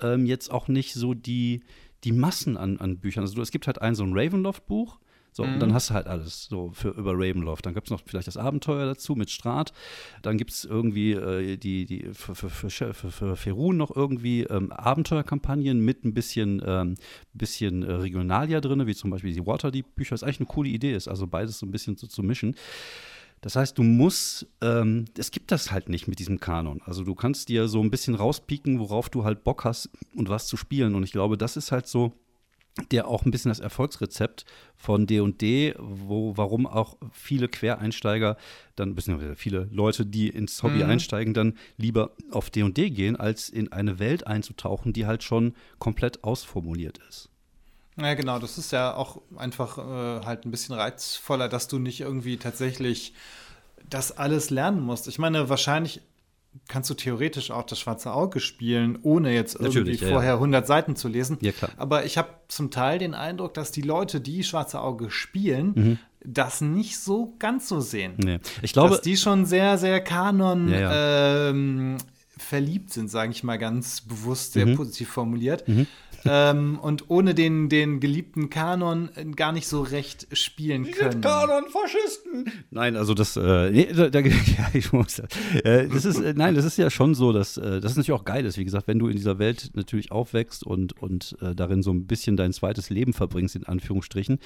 [0.00, 1.62] ähm, jetzt auch nicht so die,
[2.04, 3.24] die Massen an, an Büchern.
[3.24, 4.98] Also es gibt halt ein so ein Ravenloft-Buch,
[5.40, 5.54] so, mhm.
[5.54, 7.64] und dann hast du halt alles so für über Ravenloft.
[7.64, 9.72] Dann gibt es noch vielleicht das Abenteuer dazu mit Strat.
[10.20, 14.70] Dann gibt es irgendwie äh, die, die für, für, für, für, Ferun noch irgendwie ähm,
[14.70, 16.96] Abenteuerkampagnen mit ein bisschen, ähm,
[17.32, 20.10] bisschen äh, Regionalia drin, wie zum Beispiel die Waterdeep-Bücher.
[20.10, 22.54] Das ist eigentlich eine coole Idee ist, also beides so ein bisschen so zu mischen.
[23.40, 26.82] Das heißt, du musst, ähm, es gibt das halt nicht mit diesem Kanon.
[26.84, 30.46] Also du kannst dir so ein bisschen rauspieken, worauf du halt Bock hast und was
[30.46, 30.94] zu spielen.
[30.94, 32.12] Und ich glaube, das ist halt so
[32.90, 34.44] der auch ein bisschen das Erfolgsrezept
[34.76, 38.36] von D&D, wo warum auch viele Quereinsteiger
[38.76, 40.90] dann bisschen viele Leute, die ins Hobby mhm.
[40.90, 46.24] einsteigen, dann lieber auf D&D gehen, als in eine Welt einzutauchen, die halt schon komplett
[46.24, 47.28] ausformuliert ist.
[47.96, 52.00] Ja, genau, das ist ja auch einfach äh, halt ein bisschen reizvoller, dass du nicht
[52.00, 53.12] irgendwie tatsächlich
[53.88, 55.08] das alles lernen musst.
[55.08, 56.00] Ich meine, wahrscheinlich
[56.70, 60.34] kannst du theoretisch auch das schwarze Auge spielen, ohne jetzt irgendwie Natürlich, vorher ja.
[60.36, 61.36] 100 Seiten zu lesen.
[61.40, 61.72] Ja, klar.
[61.76, 65.98] Aber ich habe zum Teil den Eindruck, dass die Leute, die schwarze Auge spielen, mhm.
[66.24, 68.14] das nicht so ganz so sehen.
[68.16, 68.38] Nee.
[68.62, 71.98] Ich glaube, dass die schon sehr, sehr Kanon ja, ähm,
[72.40, 74.76] verliebt sind, sage ich mal ganz bewusst, sehr mhm.
[74.76, 75.66] positiv formuliert.
[75.68, 75.86] Mhm
[76.24, 81.20] ähm, und ohne den, den geliebten Kanon äh, gar nicht so recht spielen Die können.
[81.20, 82.50] Kanon-Faschisten!
[82.70, 86.54] Nein, also das, äh, nee, da, da, ja, ich muss, äh, das ist, äh, nein,
[86.54, 88.58] das ist ja schon so, dass äh, das natürlich auch geil ist.
[88.58, 92.06] Wie gesagt, wenn du in dieser Welt natürlich aufwächst und, und äh, darin so ein
[92.06, 94.38] bisschen dein zweites Leben verbringst, in Anführungsstrichen,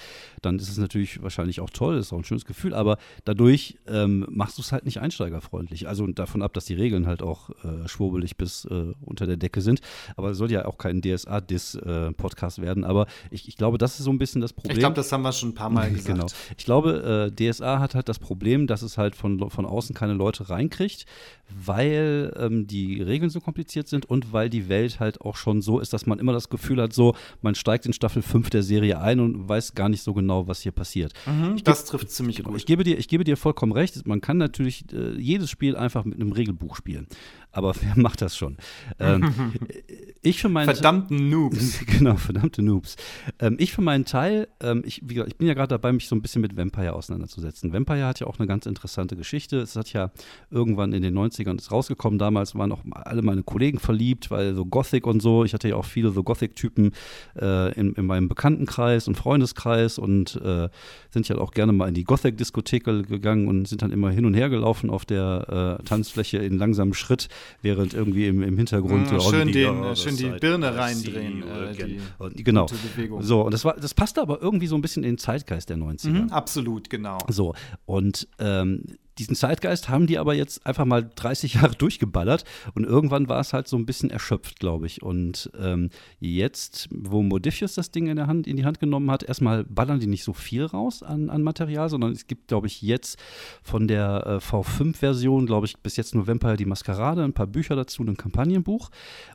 [0.42, 3.78] dann ist es natürlich wahrscheinlich auch toll, das ist auch ein schönes Gefühl, aber dadurch
[3.86, 5.88] ähm, machst du es halt nicht einsteigerfreundlich.
[5.88, 7.50] Also davon ab, dass die Regeln halt auch
[7.84, 9.80] äh, schwurbelig bis äh, unter der Decke sind.
[10.16, 12.84] Aber es soll ja auch kein DSA-Diss-Podcast werden.
[12.84, 14.72] Aber ich, ich, glaube, das ist so ein bisschen das Problem.
[14.72, 16.06] Ich glaube, das haben wir schon ein paar Mal gesagt.
[16.06, 16.26] genau.
[16.56, 20.14] Ich glaube, äh, DSA hat halt das Problem, dass es halt von, von außen keine
[20.14, 21.06] Leute reinkriegt,
[21.48, 25.78] weil ähm, die Regeln so kompliziert sind und weil die Welt halt auch schon so
[25.78, 29.00] ist, dass man immer das Gefühl hat, so, man steigt in Staffel 5 der Serie
[29.00, 31.12] ein und weiß gar nicht so genau, was hier passiert.
[31.26, 32.58] Mhm, das trifft ziemlich genau, gut.
[32.58, 34.06] Ich gebe, dir, ich gebe dir vollkommen recht.
[34.06, 37.06] Man kann natürlich äh, jedes Spiel einfach mit einem Regelbuch spielen.
[37.54, 38.56] Aber wer macht das schon?
[38.98, 39.32] Ähm,
[40.22, 41.86] ich für meinen Verdammten Noobs.
[41.86, 42.96] genau, verdammte Noobs.
[43.38, 46.16] Ähm, ich für meinen Teil, ähm, ich, gesagt, ich bin ja gerade dabei, mich so
[46.16, 47.72] ein bisschen mit Vampire auseinanderzusetzen.
[47.72, 49.58] Vampire hat ja auch eine ganz interessante Geschichte.
[49.58, 50.10] Es hat ja
[50.50, 52.18] irgendwann in den 90ern ist rausgekommen.
[52.18, 55.44] Damals waren auch alle meine Kollegen verliebt, weil so Gothic und so.
[55.44, 56.92] Ich hatte ja auch viele so Gothic-Typen
[57.40, 60.68] äh, in, in, meinem Bekanntenkreis und Freundeskreis und äh,
[61.10, 64.34] sind ja auch gerne mal in die Gothic-Diskothek gegangen und sind dann immer hin und
[64.34, 67.28] her gelaufen auf der äh, Tanzfläche in langsamem Schritt
[67.62, 71.42] während irgendwie im, im Hintergrund mm, schön, die, den, oh, schön die Birne reindrehen.
[71.42, 72.66] Äh, die und, genau.
[73.20, 75.76] So, und das, war, das passte aber irgendwie so ein bisschen in den Zeitgeist der
[75.76, 76.08] 90er.
[76.08, 77.18] Mhm, absolut, genau.
[77.28, 77.54] So,
[77.86, 78.84] und ähm,
[79.18, 83.52] diesen Zeitgeist haben die aber jetzt einfach mal 30 Jahre durchgeballert und irgendwann war es
[83.52, 85.02] halt so ein bisschen erschöpft, glaube ich.
[85.02, 89.22] Und ähm, jetzt, wo Modifius das Ding in, der Hand, in die Hand genommen hat,
[89.22, 92.82] erstmal ballern die nicht so viel raus an, an Material, sondern es gibt, glaube ich,
[92.82, 93.18] jetzt
[93.62, 97.76] von der äh, V5-Version, glaube ich, bis jetzt nur Vampire die Maskerade, ein paar Bücher
[97.76, 98.90] dazu, ein Kampagnenbuch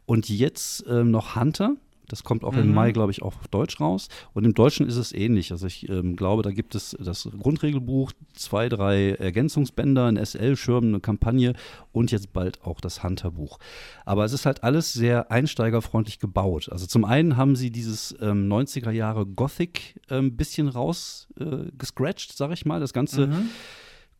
[0.06, 1.76] und jetzt äh, noch Hunter
[2.10, 2.60] das kommt auch mhm.
[2.60, 4.10] im Mai, glaube ich, auch auf Deutsch raus.
[4.34, 5.52] Und im Deutschen ist es ähnlich.
[5.52, 11.00] Also ich ähm, glaube, da gibt es das Grundregelbuch, zwei, drei Ergänzungsbänder, ein SL-Schirm, eine
[11.00, 11.54] Kampagne
[11.92, 13.60] und jetzt bald auch das Hunter-Buch.
[14.06, 16.70] Aber es ist halt alles sehr einsteigerfreundlich gebaut.
[16.72, 22.34] Also zum einen haben sie dieses ähm, 90er Jahre Gothic ein ähm, bisschen rausgescratcht, äh,
[22.36, 22.80] sag ich mal.
[22.80, 23.28] Das Ganze.
[23.28, 23.50] Mhm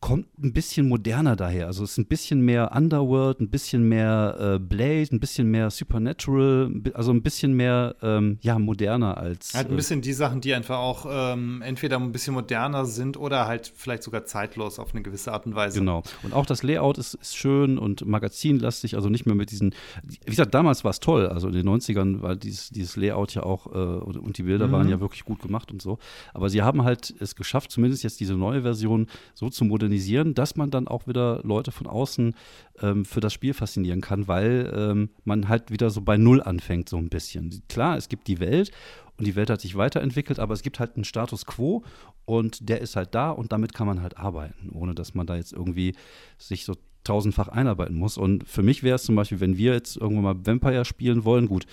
[0.00, 1.66] kommt ein bisschen moderner daher.
[1.66, 5.70] Also es ist ein bisschen mehr Underworld, ein bisschen mehr äh, Blade, ein bisschen mehr
[5.70, 9.52] Supernatural, also ein bisschen mehr ähm, ja moderner als.
[9.52, 13.18] Halt ein äh, bisschen die Sachen, die einfach auch ähm, entweder ein bisschen moderner sind
[13.18, 15.78] oder halt vielleicht sogar zeitlos auf eine gewisse Art und Weise.
[15.78, 16.02] Genau.
[16.22, 19.74] Und auch das Layout ist, ist schön und magazinlastig, also nicht mehr mit diesen.
[20.02, 21.26] Wie gesagt, damals war es toll.
[21.26, 24.68] Also in den 90ern war dieses, dieses Layout ja auch äh, und, und, die Bilder
[24.68, 24.72] mhm.
[24.72, 25.98] waren ja wirklich gut gemacht und so.
[26.32, 30.34] Aber sie haben halt es geschafft, zumindest jetzt diese neue Version so zu modernisieren modernisieren,
[30.34, 32.34] dass man dann auch wieder Leute von außen
[32.80, 36.88] ähm, für das Spiel faszinieren kann, weil ähm, man halt wieder so bei Null anfängt,
[36.88, 37.62] so ein bisschen.
[37.68, 38.70] Klar, es gibt die Welt
[39.18, 41.82] und die Welt hat sich weiterentwickelt, aber es gibt halt einen Status quo
[42.24, 45.36] und der ist halt da und damit kann man halt arbeiten, ohne dass man da
[45.36, 45.94] jetzt irgendwie
[46.38, 48.16] sich so tausendfach einarbeiten muss.
[48.16, 51.48] Und für mich wäre es zum Beispiel, wenn wir jetzt irgendwann mal Vampire spielen wollen,
[51.48, 51.66] gut,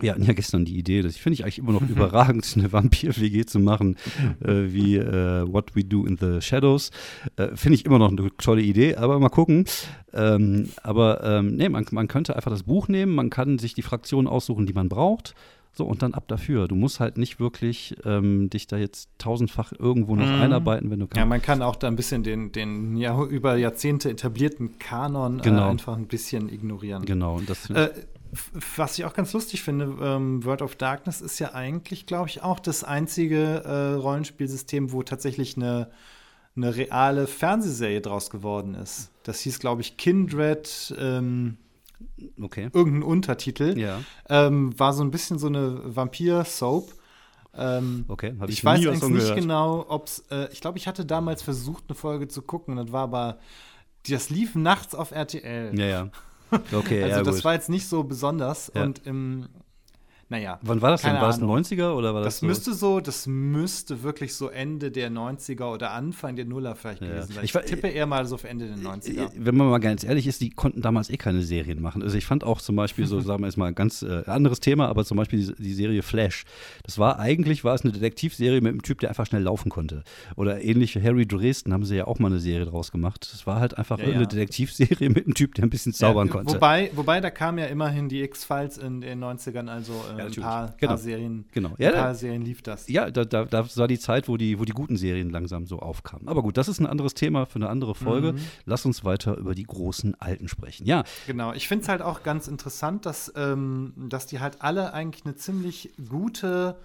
[0.00, 3.46] wir hatten ja gestern die Idee, das finde ich eigentlich immer noch überragend, eine Vampir-WG
[3.46, 3.96] zu machen,
[4.42, 6.90] äh, wie äh, What We Do in the Shadows.
[7.36, 9.64] Äh, finde ich immer noch eine tolle Idee, aber mal gucken.
[10.12, 13.82] Ähm, aber ähm, nee, man, man könnte einfach das Buch nehmen, man kann sich die
[13.82, 15.34] Fraktionen aussuchen, die man braucht.
[15.76, 16.68] So, und dann ab dafür.
[16.68, 20.42] Du musst halt nicht wirklich ähm, dich da jetzt tausendfach irgendwo noch mm.
[20.42, 21.16] einarbeiten, wenn du kannst.
[21.16, 25.42] Ja, man kann auch da ein bisschen den, den ja, über Jahrzehnte etablierten Kanon äh,
[25.42, 25.68] genau.
[25.68, 27.04] einfach ein bisschen ignorieren.
[27.04, 27.38] Genau.
[27.38, 27.88] Und das äh,
[28.76, 32.42] was ich auch ganz lustig finde, ähm, World of Darkness ist ja eigentlich, glaube ich,
[32.42, 35.90] auch das einzige äh, Rollenspielsystem, wo tatsächlich eine,
[36.56, 39.10] eine reale Fernsehserie draus geworden ist.
[39.22, 40.94] Das hieß, glaube ich, Kindred.
[40.98, 41.58] Ähm,
[42.40, 42.70] okay.
[42.72, 43.78] Irgendein Untertitel.
[43.78, 44.00] Ja.
[44.28, 46.92] Ähm, war so ein bisschen so eine Vampir-Soap.
[47.56, 49.38] Ähm, okay, ich, ich weiß eigentlich nicht gehört.
[49.38, 50.24] genau, ob es.
[50.30, 53.38] Äh, ich glaube, ich hatte damals versucht, eine Folge zu gucken, und das war aber.
[54.08, 55.78] Das lief nachts auf RTL.
[55.78, 56.10] Ja, ja.
[56.72, 57.44] Okay, also ja, das gut.
[57.44, 58.70] war jetzt nicht so besonders.
[58.74, 58.84] Ja.
[58.84, 59.48] Und im,
[60.28, 60.58] naja.
[60.62, 61.14] Wann war das denn?
[61.14, 62.34] War das 90er oder war das?
[62.34, 62.46] Das so?
[62.46, 67.08] müsste so, das müsste wirklich so Ende der 90er oder Anfang der Nuller vielleicht ja.
[67.08, 67.44] gewesen sein.
[67.44, 69.26] Ich, ich tippe eher mal so auf Ende der 90er.
[69.26, 72.02] Äh, wenn man mal ganz ehrlich ist, die konnten damals eh keine Serien machen.
[72.02, 74.60] Also ich fand auch zum Beispiel so, sagen wir jetzt mal ein ganz äh, anderes
[74.60, 76.44] Thema, aber zum Beispiel die, die, Serie Flash.
[76.84, 80.04] Das war eigentlich war es eine Detektivserie mit einem Typ, der einfach schnell laufen konnte.
[80.36, 83.28] Oder ähnlich Harry Dresden haben sie ja auch mal eine Serie draus gemacht.
[83.32, 86.54] Das war halt einfach ja, eine Detektivserie mit einem Typ, der ein bisschen zaubern konnte.
[86.54, 90.74] Wobei, wobei da kam ja immerhin die X-Files in den 90ern, also äh, ein paar,
[90.78, 90.92] genau.
[90.92, 91.74] paar Serien, genau.
[91.78, 92.88] ja, ein paar Serien lief das.
[92.88, 95.78] Ja, da, da, da war die Zeit, wo die, wo die guten Serien langsam so
[95.78, 96.28] aufkamen.
[96.28, 98.32] Aber gut, das ist ein anderes Thema für eine andere Folge.
[98.32, 98.38] Mhm.
[98.64, 100.86] Lass uns weiter über die großen Alten sprechen.
[100.86, 101.04] Ja.
[101.26, 105.24] Genau, ich finde es halt auch ganz interessant, dass, ähm, dass die halt alle eigentlich
[105.24, 106.76] eine ziemlich gute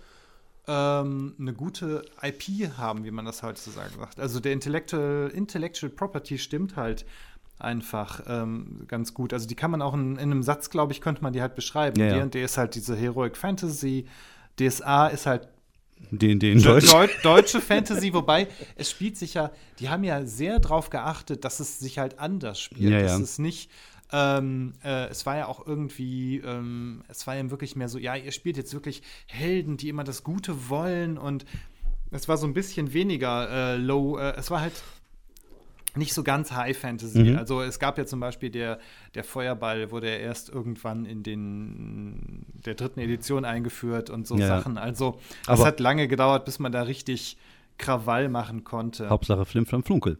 [0.69, 4.19] ähm, eine gute IP haben, wie man das heutzutage sagt.
[4.19, 7.05] Also der Intellectual, Intellectual Property stimmt halt
[7.59, 9.33] einfach ähm, ganz gut.
[9.33, 11.55] Also die kann man auch in, in einem Satz, glaube ich, könnte man die halt
[11.55, 11.99] beschreiben.
[11.99, 14.05] Ja, D&D ist halt diese Heroic Fantasy,
[14.59, 15.47] DSA ist halt
[16.11, 16.91] den, den Deutsch.
[16.91, 21.59] Deut deutsche Fantasy, wobei es spielt sich ja, die haben ja sehr darauf geachtet, dass
[21.59, 22.91] es sich halt anders spielt.
[22.91, 23.17] Ja, ja.
[23.17, 23.69] es nicht
[24.11, 28.15] ähm, äh, es war ja auch irgendwie, ähm, es war ja wirklich mehr so, ja,
[28.15, 31.45] ihr spielt jetzt wirklich Helden, die immer das Gute wollen und
[32.11, 34.73] es war so ein bisschen weniger äh, low, äh, es war halt
[35.95, 37.23] nicht so ganz High Fantasy.
[37.23, 37.37] Mhm.
[37.37, 38.79] Also es gab ja zum Beispiel der,
[39.15, 44.47] der Feuerball, wurde ja erst irgendwann in den der dritten Edition eingeführt und so ja.
[44.47, 44.77] Sachen.
[44.77, 47.37] Also es hat lange gedauert, bis man da richtig
[47.77, 49.09] Krawall machen konnte.
[49.09, 50.19] Hauptsache Flim Flam Flunkel.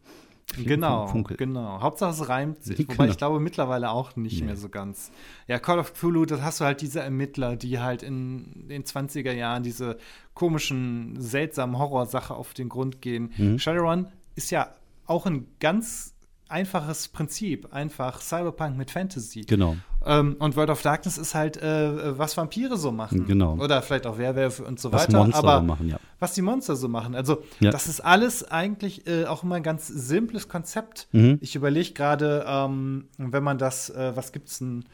[0.53, 1.37] Flim, genau, Funkel.
[1.37, 1.81] genau.
[1.81, 2.77] Hauptsache es reimt sich.
[2.89, 2.91] Genau.
[2.93, 4.47] Wobei ich glaube mittlerweile auch nicht nee.
[4.47, 5.11] mehr so ganz.
[5.47, 9.31] Ja, Call of Cthulhu, das hast du halt diese Ermittler, die halt in den 20er
[9.31, 9.97] Jahren diese
[10.33, 13.31] komischen, seltsamen Horrorsache auf den Grund gehen.
[13.37, 13.59] Mhm.
[13.59, 14.73] Shadowrun ist ja
[15.09, 16.13] auch ein ganz
[16.49, 19.41] einfaches Prinzip, einfach Cyberpunk mit Fantasy.
[19.41, 19.77] Genau.
[20.05, 23.25] Ähm, und World of Darkness ist halt, äh, was Vampire so machen.
[23.27, 23.55] Genau.
[23.57, 25.19] Oder vielleicht auch Werwölfe und so was weiter.
[25.19, 25.99] Monster aber so machen, ja.
[26.19, 27.15] was die Monster so machen.
[27.15, 27.69] Also, ja.
[27.69, 31.07] das ist alles eigentlich äh, auch immer ein ganz simples Konzept.
[31.11, 31.37] Mhm.
[31.41, 34.85] Ich überlege gerade, ähm, wenn man das, äh, was gibt's denn,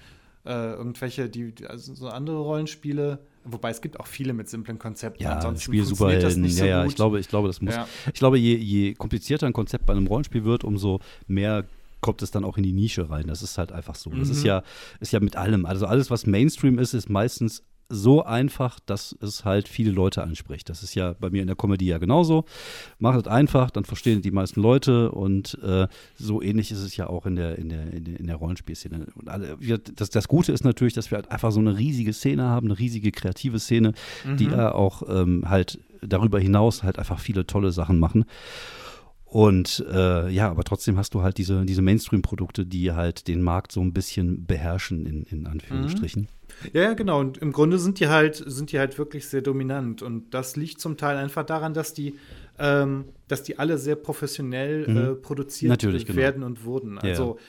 [0.46, 5.24] äh, irgendwelche, die, also so andere Rollenspiele, Wobei es gibt auch viele mit simplen Konzepten.
[5.24, 6.50] Ja, Ansonsten Spiel Superhelden.
[6.50, 7.76] So ja, ja, ich glaube, ich glaube, das muss.
[7.76, 7.88] Ja.
[8.08, 11.66] Ich glaube, je, je komplizierter ein Konzept bei einem Rollenspiel wird, umso mehr
[12.02, 13.28] kommt es dann auch in die Nische rein.
[13.28, 14.10] Das ist halt einfach so.
[14.12, 14.48] Das ist mhm.
[14.48, 14.64] ja,
[15.00, 15.66] ist ja mit allem.
[15.66, 20.70] Also alles, was Mainstream ist, ist meistens so einfach, dass es halt viele Leute anspricht.
[20.70, 22.46] Das ist ja bei mir in der Comedy ja genauso.
[23.00, 27.08] Macht es einfach, dann verstehen die meisten Leute und äh, so ähnlich ist es ja
[27.08, 29.08] auch in der, in der, in der, in der Rollenspielszene.
[29.16, 29.58] Und alle,
[29.96, 32.80] das, das Gute ist natürlich, dass wir halt einfach so eine riesige Szene haben, eine
[32.80, 33.94] riesige kreative Szene,
[34.26, 34.38] mhm.
[34.38, 38.26] die ja auch ähm, halt darüber hinaus halt einfach viele tolle Sachen machen.
[39.36, 43.74] Und äh, ja, aber trotzdem hast du halt diese, diese Mainstream-Produkte, die halt den Markt
[43.74, 46.22] so ein bisschen beherrschen, in, in Anführungsstrichen.
[46.22, 46.70] Mhm.
[46.72, 47.20] Ja, ja, genau.
[47.20, 50.02] Und im Grunde sind die halt, sind die halt wirklich sehr dominant.
[50.02, 52.16] Und das liegt zum Teil einfach daran, dass die,
[52.60, 54.98] ähm, dass die alle sehr professionell mhm.
[54.98, 56.18] äh, produziert Natürlich, genau.
[56.18, 56.98] werden und wurden.
[56.98, 57.42] Also ja.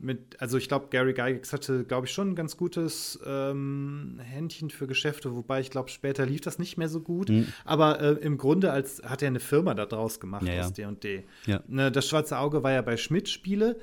[0.00, 4.70] Mit, also ich glaube, Gary Gygax hatte, glaube ich, schon ein ganz gutes ähm, Händchen
[4.70, 7.28] für Geschäfte, wobei ich glaube, später lief das nicht mehr so gut.
[7.28, 7.46] Mhm.
[7.64, 11.24] Aber äh, im Grunde als hat er eine Firma da draus gemacht ja, aus D&D.
[11.46, 11.62] Ja.
[11.66, 13.76] Ne, das Schwarze Auge war ja bei Schmidt Spiele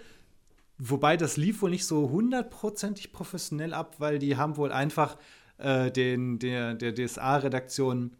[0.78, 5.18] Wobei das lief wohl nicht so hundertprozentig professionell ab, weil die haben wohl einfach
[5.58, 8.12] äh, den, der, der DSA-Redaktion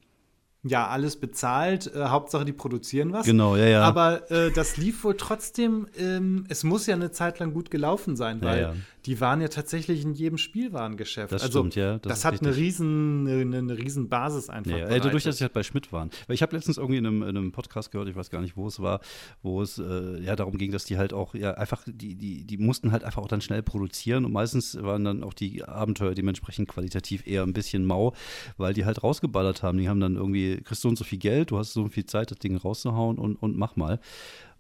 [0.68, 1.92] ja, alles bezahlt.
[1.96, 3.26] Äh, Hauptsache, die produzieren was.
[3.26, 3.82] Genau, ja, ja.
[3.84, 8.16] Aber äh, das lief wohl trotzdem, ähm, es muss ja eine Zeit lang gut gelaufen
[8.16, 8.76] sein, weil ja, ja.
[9.06, 11.32] Die waren ja tatsächlich in jedem Spielwarengeschäft.
[11.32, 12.00] Das also, stimmt, ja.
[12.00, 14.72] Das, das hat eine riesen, eine, eine riesen Basis einfach.
[14.72, 15.00] Ja, ja.
[15.00, 16.10] dadurch, dass sie halt bei Schmidt waren.
[16.28, 18.58] Weil ich habe letztens irgendwie in einem, in einem, Podcast gehört, ich weiß gar nicht,
[18.58, 19.02] wo es war,
[19.44, 22.58] wo es äh, ja darum ging, dass die halt auch, ja, einfach, die, die, die
[22.58, 26.68] mussten halt einfach auch dann schnell produzieren und meistens waren dann auch die Abenteuer dementsprechend
[26.68, 28.14] qualitativ eher ein bisschen mau,
[28.58, 29.78] weil die halt rausgeballert haben.
[29.78, 32.32] Die haben dann irgendwie kriegst so und so viel Geld, du hast so viel Zeit,
[32.32, 34.00] das Ding rauszuhauen und, und mach mal.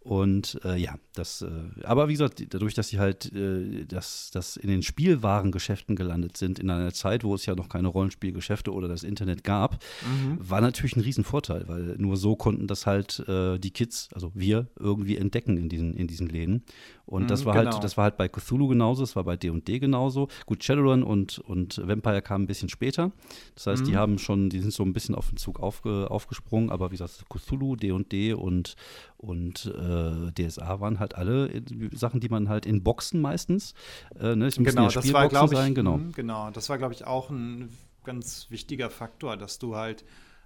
[0.06, 1.50] Und äh, ja, das, äh,
[1.84, 6.60] aber wie gesagt, dadurch, dass sie halt äh, dass, dass in den Spielwarengeschäften gelandet sind,
[6.60, 10.38] in einer Zeit, wo es ja noch keine Rollenspielgeschäfte oder das Internet gab, mhm.
[10.39, 14.68] war natürlich ein Riesenvorteil, weil nur so konnten das halt äh, die Kids, also wir,
[14.78, 16.63] irgendwie entdecken in diesen, in diesen Läden.
[17.08, 17.76] Und das mhm, war halt, genau.
[17.76, 20.28] halt, das war halt bei Cthulhu genauso, das war bei D&D genauso.
[20.46, 23.12] Gut, Shadowrun und, und Vampire kamen ein bisschen später.
[23.54, 23.88] Das heißt, mhm.
[23.88, 26.98] die haben schon, die sind so ein bisschen auf den Zug aufge, aufgesprungen, aber wie
[26.98, 28.76] gesagt, Cthulhu, D&D und,
[29.18, 29.94] und äh,
[30.31, 31.49] DSA waren halt alle
[31.91, 33.73] Sachen, die man halt in Boxen meistens,
[34.19, 35.97] äh, ne, genau, ja das war, ich, sein, genau.
[35.97, 37.69] Mh, genau, das war, glaube ich, auch ein
[38.03, 40.05] ganz wichtiger Faktor, dass du halt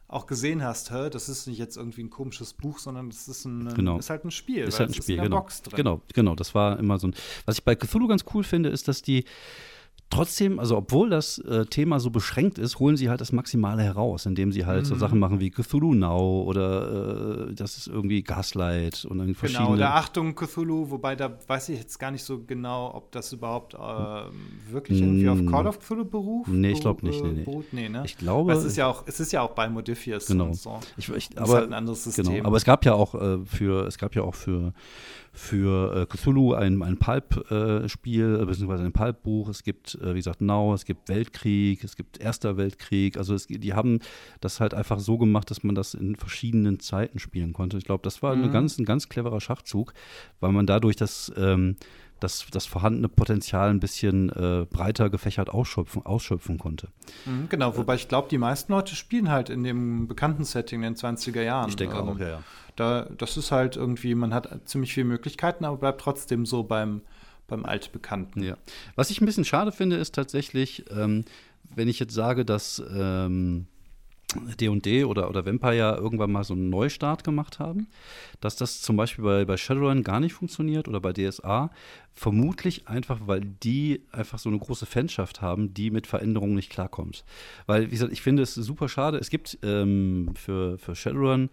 [0.09, 3.45] auch gesehen hast, hä, das ist nicht jetzt irgendwie ein komisches Buch, sondern das ist,
[3.45, 3.99] ein, genau.
[3.99, 4.63] ist halt ein Spiel.
[4.63, 5.37] Ist halt ein Spiel, genau.
[5.37, 5.77] Box drin.
[5.77, 7.15] Genau, genau, das war immer so ein.
[7.45, 9.25] Was ich bei Cthulhu ganz cool finde, ist, dass die
[10.09, 14.25] trotzdem, also obwohl das äh, Thema so beschränkt ist, holen sie halt das Maximale heraus,
[14.25, 14.85] indem sie halt mhm.
[14.85, 19.67] so Sachen machen wie Cthulhu Now oder äh, das ist irgendwie Gaslight und dann verschiedene.
[19.67, 23.31] Genau, oder Achtung Cthulhu, wobei da weiß ich jetzt gar nicht so genau, ob das
[23.33, 23.77] überhaupt äh,
[24.71, 26.49] wirklich irgendwie auf Call of Cthulhu beruft.
[26.49, 27.23] Nee, ich glaube nicht.
[27.23, 27.43] Nee, nee.
[27.43, 27.71] Beruht?
[27.71, 28.03] nee ne?
[28.05, 28.51] Ich glaube.
[28.51, 30.45] Weil es ist ja auch, es ist ja auch bei Modifius genau.
[30.45, 30.79] und so.
[30.97, 32.35] Ich, ich, aber, ist halt ein anderes genau, System.
[32.35, 34.73] Genau, aber es gab ja auch äh, für, es gab ja auch für
[35.39, 39.47] für äh, Cthulhu ein, ein Pulp-Spiel, äh, beziehungsweise ein Pulp-Buch.
[39.47, 43.17] Es gibt, äh, wie gesagt, Now, es gibt Weltkrieg, es gibt Erster Weltkrieg.
[43.17, 43.99] Also es, die haben
[44.41, 47.77] das halt einfach so gemacht, dass man das in verschiedenen Zeiten spielen konnte.
[47.77, 48.43] Ich glaube, das war mhm.
[48.43, 49.93] eine ganz, ein ganz cleverer Schachzug,
[50.41, 51.77] weil man dadurch das ähm,
[52.19, 56.89] das, das vorhandene Potenzial ein bisschen äh, breiter gefächert ausschöpfen, ausschöpfen konnte.
[57.25, 60.93] Mhm, genau, wobei ich glaube, die meisten Leute spielen halt in dem bekannten Setting in
[60.93, 61.69] den 20er Jahren.
[61.69, 62.43] Ich denke ähm, auch, ja, ja.
[62.75, 67.01] Da, das ist halt irgendwie, man hat ziemlich viele Möglichkeiten, aber bleibt trotzdem so beim,
[67.47, 68.43] beim Altbekannten.
[68.43, 68.57] Ja.
[68.95, 71.25] Was ich ein bisschen schade finde, ist tatsächlich, ähm,
[71.75, 73.67] wenn ich jetzt sage, dass ähm,
[74.59, 77.87] D&D oder, oder Vampire irgendwann mal so einen Neustart gemacht haben,
[78.41, 81.71] dass das zum Beispiel bei, bei Shadowrun gar nicht funktioniert oder bei DSA,
[82.13, 87.23] vermutlich einfach, weil die einfach so eine große Fanschaft haben, die mit Veränderungen nicht klarkommt.
[87.65, 91.49] Weil, wie gesagt, ich finde es super schade, es gibt ähm, für, für Shadowrun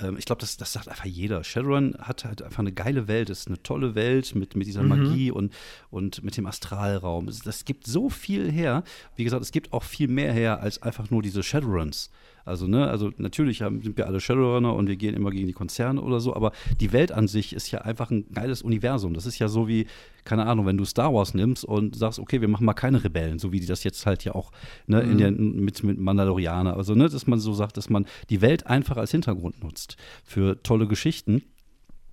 [0.00, 1.42] ähm, ich glaube, das, das sagt einfach jeder.
[1.44, 4.82] Shadowrun hat halt einfach eine geile Welt, es ist eine tolle Welt mit, mit dieser
[4.82, 4.88] mhm.
[4.88, 5.52] Magie und,
[5.90, 7.30] und mit dem Astralraum.
[7.44, 8.84] Das gibt so viel her.
[9.16, 12.10] Wie gesagt, es gibt auch viel mehr her als einfach nur diese Shadowruns.
[12.44, 15.52] Also, ne, also natürlich haben, sind wir alle Shadowrunner und wir gehen immer gegen die
[15.52, 19.14] Konzerne oder so, aber die Welt an sich ist ja einfach ein geiles Universum.
[19.14, 19.86] Das ist ja so wie,
[20.24, 23.38] keine Ahnung, wenn du Star Wars nimmst und sagst, okay, wir machen mal keine Rebellen,
[23.38, 24.52] so wie die das jetzt halt ja auch
[24.86, 25.10] ne, mhm.
[25.10, 26.76] in der, mit, mit Mandalorianer.
[26.76, 30.62] Also, ne, dass man so sagt, dass man die Welt einfach als Hintergrund nutzt für
[30.62, 31.42] tolle Geschichten.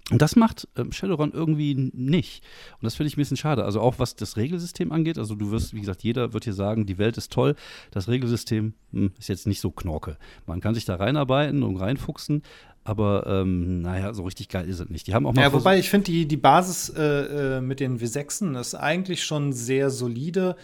[0.10, 2.42] Und das macht ähm, Shadowrun irgendwie nicht.
[2.80, 3.66] Und das finde ich ein bisschen schade.
[3.66, 5.18] Also auch was das Regelsystem angeht.
[5.18, 7.56] Also du wirst, wie gesagt, jeder wird hier sagen, die Welt ist toll.
[7.92, 10.18] Das Regelsystem hm, ist jetzt nicht so knorke.
[10.46, 12.44] Man kann sich da reinarbeiten und reinfuchsen.
[12.86, 15.08] Aber ähm, naja, so richtig geil ist es nicht.
[15.08, 18.00] Die haben auch mal ja, wobei ich finde, die, die Basis äh, äh, mit den
[18.00, 20.56] W6en ist eigentlich schon sehr solide.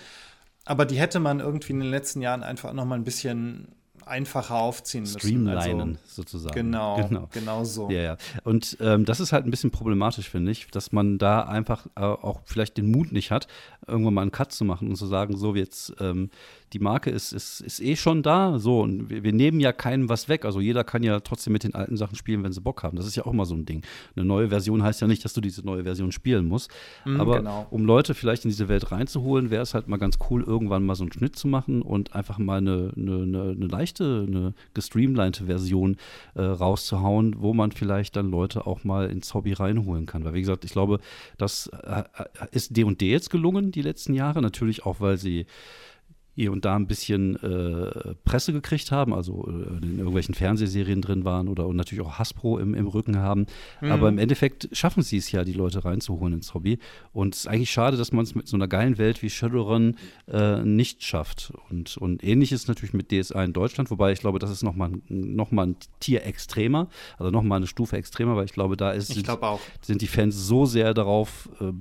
[0.64, 3.68] Aber die hätte man irgendwie in den letzten Jahren einfach noch mal ein bisschen
[4.08, 5.20] einfacher aufziehen müssen.
[5.20, 6.54] Streamlinen also, sozusagen.
[6.54, 7.90] Genau, genau, genau so.
[7.90, 8.18] Ja, ja.
[8.44, 12.02] Und ähm, das ist halt ein bisschen problematisch, finde ich, dass man da einfach äh,
[12.02, 13.48] auch vielleicht den Mut nicht hat,
[13.88, 16.30] irgendwann mal einen Cut zu machen und zu sagen, so jetzt ähm,
[16.74, 18.58] die Marke ist, ist, ist eh schon da.
[18.58, 20.44] So, und wir, wir, nehmen ja keinem was weg.
[20.44, 22.98] Also jeder kann ja trotzdem mit den alten Sachen spielen, wenn sie Bock haben.
[22.98, 23.84] Das ist ja auch mal so ein Ding.
[24.16, 26.72] Eine neue Version heißt ja nicht, dass du diese neue Version spielen musst.
[27.06, 27.68] Mhm, Aber genau.
[27.70, 30.96] um Leute vielleicht in diese Welt reinzuholen, wäre es halt mal ganz cool, irgendwann mal
[30.96, 35.46] so einen Schnitt zu machen und einfach mal eine, eine, eine, eine leichte, eine gestreamlinete
[35.46, 35.98] Version
[36.34, 40.26] äh, rauszuhauen, wo man vielleicht dann Leute auch mal ins Hobby reinholen kann.
[40.26, 41.00] Weil, wie gesagt, ich glaube,
[41.38, 44.42] das äh, äh ist D&D jetzt gelungen, die letzten Jahre.
[44.42, 45.46] Natürlich auch, weil sie
[46.36, 51.26] hier und da ein bisschen äh, Presse gekriegt haben, also äh, in irgendwelchen Fernsehserien drin
[51.26, 53.46] waren oder und natürlich auch Hasbro im, im Rücken haben.
[53.82, 53.92] Mhm.
[53.92, 56.80] Aber im Endeffekt schaffen sie es ja, die Leute reinzuholen ins Hobby.
[57.12, 59.98] Und es ist eigentlich schade, dass man es mit so einer geilen Welt wie Shadowrun
[60.28, 61.54] äh, nicht schafft.
[61.70, 65.52] Und, und ähnliches natürlich mit DSA in Deutschland, wobei ich glaube, das ist nochmal noch
[65.52, 69.30] mal ein Tier extremer, also nochmal eine Stufe extremer, weil ich glaube, da ist, sind,
[69.82, 71.72] sind die Fans so sehr darauf äh,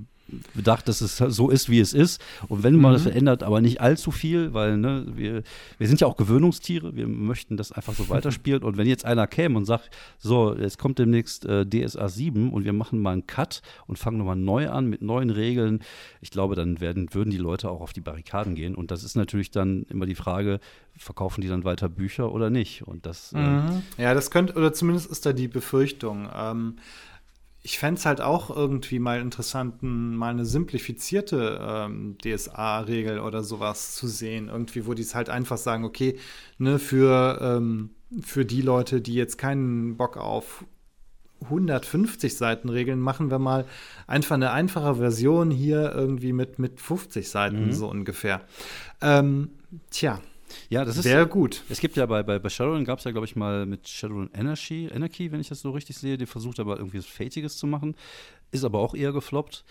[0.54, 2.22] bedacht, dass es so ist, wie es ist.
[2.48, 2.94] Und wenn man mhm.
[2.94, 5.42] das verändert, aber nicht allzu viel, weil ne, wir,
[5.78, 8.62] wir sind ja auch Gewöhnungstiere, wir möchten das einfach so weiterspielen.
[8.62, 12.64] und wenn jetzt einer käme und sagt, so, jetzt kommt demnächst äh, DSA 7 und
[12.64, 15.80] wir machen mal einen Cut und fangen nochmal neu an mit neuen Regeln,
[16.20, 18.74] ich glaube, dann werden, würden die Leute auch auf die Barrikaden gehen.
[18.74, 20.60] Und das ist natürlich dann immer die Frage,
[20.96, 22.86] verkaufen die dann weiter Bücher oder nicht?
[22.86, 23.32] Und das.
[23.32, 23.82] Äh, mhm.
[23.96, 26.28] Äh, ja, das könnte, oder zumindest ist da die Befürchtung.
[26.34, 26.76] Ähm,
[27.64, 33.94] ich fände es halt auch irgendwie mal interessant, mal eine simplifizierte ähm, DSA-Regel oder sowas
[33.94, 34.48] zu sehen.
[34.48, 36.18] Irgendwie, wo die es halt einfach sagen, okay,
[36.58, 40.64] ne, für, ähm, für die Leute, die jetzt keinen Bock auf
[41.44, 43.64] 150 Seiten Regeln, machen wir mal
[44.08, 47.72] einfach eine einfache Version hier irgendwie mit, mit 50 Seiten, mhm.
[47.72, 48.42] so ungefähr.
[49.00, 49.50] Ähm,
[49.90, 50.20] tja,
[50.68, 51.62] ja, das ist sehr gut.
[51.68, 54.30] Es gibt ja bei, bei, bei Shadowrun gab es ja, glaube ich, mal mit Shadowrun
[54.34, 57.66] Energy, Energy, wenn ich das so richtig sehe, die versucht aber irgendwie was Fatiges zu
[57.66, 57.94] machen.
[58.50, 59.64] Ist aber auch eher gefloppt.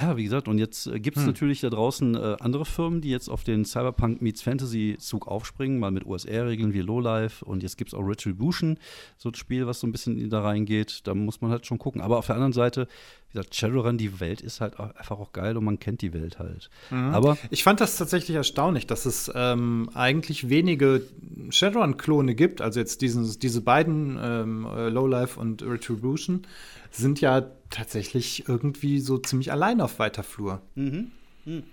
[0.00, 1.28] Ja, wie gesagt, und jetzt äh, gibt es hm.
[1.28, 5.80] natürlich da draußen äh, andere Firmen, die jetzt auf den Cyberpunk Meets Fantasy Zug aufspringen,
[5.80, 8.78] mal mit OSR-Regeln wie Lowlife und jetzt gibt es auch Retribution,
[9.16, 11.06] so ein Spiel, was so ein bisschen da reingeht.
[11.06, 12.00] Da muss man halt schon gucken.
[12.00, 12.86] Aber auf der anderen Seite,
[13.28, 16.38] wie gesagt, Shadowrun, die Welt ist halt einfach auch geil und man kennt die Welt
[16.38, 16.70] halt.
[16.90, 17.14] Mhm.
[17.14, 21.02] Aber ich fand das tatsächlich erstaunlich, dass es ähm, eigentlich wenige
[21.50, 22.60] Shadowrun-Klone gibt.
[22.60, 26.46] Also jetzt diesen, diese beiden, ähm, äh, Lowlife und Retribution,
[26.90, 30.62] sind ja tatsächlich irgendwie so ziemlich allein auf weiter Flur.
[30.74, 31.12] Mhm.
[31.44, 31.64] Mhm.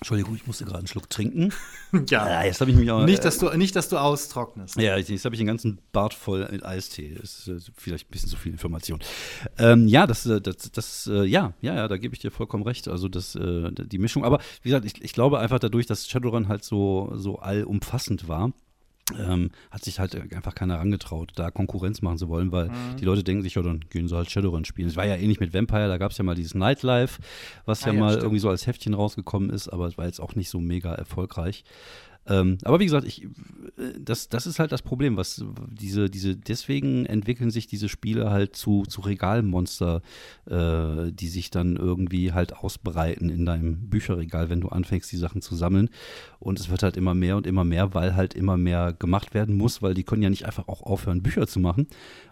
[0.00, 1.52] Entschuldigung, ich musste gerade einen Schluck trinken.
[2.08, 2.26] ja.
[2.26, 3.04] ja jetzt habe ich mich auch.
[3.04, 4.76] Nicht, dass du, nicht, dass du austrocknest.
[4.76, 7.18] Ja, jetzt habe ich den ganzen Bart voll mit Eistee.
[7.20, 9.00] Das ist äh, vielleicht ein bisschen zu viel Information.
[9.58, 12.64] Ähm, ja, das, äh, das, das, äh, ja, ja, ja, da gebe ich dir vollkommen
[12.64, 12.88] recht.
[12.88, 14.24] Also das, die Mischung.
[14.24, 18.52] Aber wie gesagt, ich, ich glaube einfach dadurch, dass Shadowrun halt so, so allumfassend war,
[19.18, 22.96] ähm, hat sich halt einfach keiner herangetraut, da Konkurrenz machen zu wollen, weil mhm.
[22.98, 24.88] die Leute denken sich, ja, dann gehen sie halt Shadowrun spielen.
[24.88, 27.20] Es war ja ähnlich mit Vampire, da gab es ja mal dieses Nightlife,
[27.64, 28.24] was ah, ja, ja, mal stimmt.
[28.24, 31.64] irgendwie so als Heftchen rausgekommen ist, aber es war jetzt auch nicht so mega erfolgreich.
[32.26, 33.26] Ähm, aber wie gesagt, ich,
[33.98, 38.54] das, das ist halt das Problem, was diese, diese, deswegen entwickeln sich diese Spiele halt
[38.54, 40.02] zu, zu Regalmonster,
[40.46, 45.40] äh, die sich dann irgendwie halt ausbreiten in deinem Bücherregal, wenn du anfängst, die Sachen
[45.40, 45.88] zu sammeln.
[46.38, 49.56] Und es wird halt immer mehr und immer mehr, weil halt immer mehr gemacht werden
[49.56, 51.86] muss, weil die können ja nicht einfach auch aufhören, Bücher zu machen,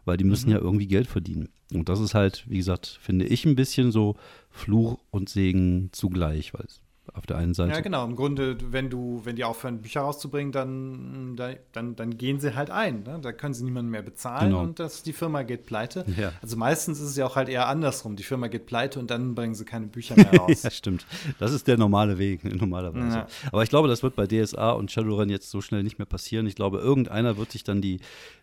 [0.05, 0.57] weil die müssen mhm.
[0.57, 1.49] ja irgendwie Geld verdienen.
[1.73, 4.17] Und das ist halt, wie gesagt, finde ich ein bisschen so
[4.51, 6.67] Fluch und Segen zugleich, weil
[7.15, 7.73] auf der einen Seite.
[7.73, 8.05] Ja, genau.
[8.05, 11.37] Im Grunde, wenn du, wenn die aufhören, Bücher rauszubringen, dann,
[11.73, 13.03] dann, dann gehen sie halt ein.
[13.03, 13.19] Ne?
[13.23, 14.63] Da können sie niemanden mehr bezahlen genau.
[14.63, 16.05] und das, die Firma geht pleite.
[16.17, 16.33] Ja.
[16.43, 18.17] Also meistens ist es ja auch halt eher andersrum.
[18.17, 20.63] Die Firma geht pleite und dann bringen sie keine Bücher mehr raus.
[20.63, 21.07] ja, stimmt.
[21.39, 23.19] Das ist der normale Weg, normalerweise.
[23.19, 23.27] Ja.
[23.53, 26.47] Aber ich glaube, das wird bei DSA und Shadowrun jetzt so schnell nicht mehr passieren.
[26.47, 28.01] Ich glaube, irgendeiner wird sich dann die,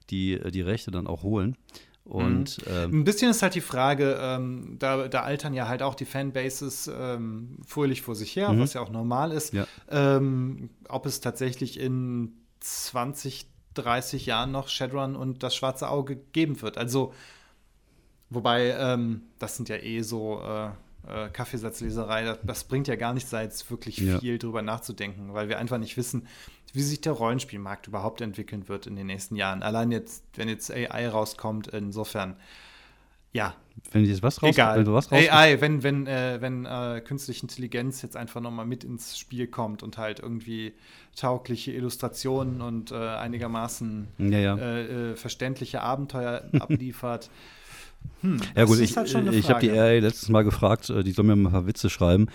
[0.09, 1.55] die, die Rechte dann auch holen.
[2.06, 2.74] Und, mhm.
[2.74, 6.06] ähm, Ein bisschen ist halt die Frage, ähm, da, da, altern ja halt auch die
[6.06, 8.60] Fanbases ähm, fröhlich vor sich her, mhm.
[8.60, 9.53] was ja auch normal ist.
[9.53, 9.66] Ja.
[9.89, 16.62] Ähm, ob es tatsächlich in 20, 30 Jahren noch Shadowrun und das schwarze Auge geben
[16.62, 16.78] wird.
[16.78, 17.12] Also,
[18.30, 20.68] wobei, ähm, das sind ja eh so äh,
[21.08, 24.20] äh, Kaffeesatzleserei, das, das, bringt ja gar nichts, da jetzt wirklich ja.
[24.20, 26.28] viel drüber nachzudenken, weil wir einfach nicht wissen,
[26.76, 29.63] wie sich der Rollenspielmarkt überhaupt entwickeln wird in den nächsten Jahren.
[29.63, 32.36] Allein jetzt, wenn jetzt AI rauskommt, insofern,
[33.32, 33.55] ja.
[33.91, 34.78] Wenn jetzt was rauskommt, Egal.
[34.78, 35.32] wenn du was rauskommt.
[35.32, 39.84] AI, wenn, wenn, äh, wenn äh, künstliche Intelligenz jetzt einfach nochmal mit ins Spiel kommt
[39.84, 40.73] und halt irgendwie
[41.15, 44.57] taugliche Illustrationen und äh, einigermaßen ja, ja.
[44.57, 47.30] Äh, äh, verständliche Abenteuer abliefert.
[48.21, 51.26] Hm, ja gut, ich, halt ich habe die AI letztes Mal gefragt, äh, die soll
[51.26, 52.28] mir mal ein paar Witze schreiben.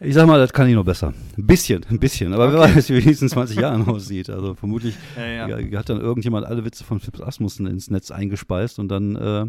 [0.00, 1.12] Ich sag mal, das kann ich noch besser.
[1.36, 2.32] Ein bisschen, ein bisschen.
[2.32, 2.54] Aber okay.
[2.54, 4.30] wer weiß, wie es in nächsten 20 Jahren aussieht.
[4.30, 5.78] Also vermutlich ja, ja.
[5.78, 9.46] hat dann irgendjemand alle Witze von Phipps Asmussen ins Netz eingespeist und dann äh,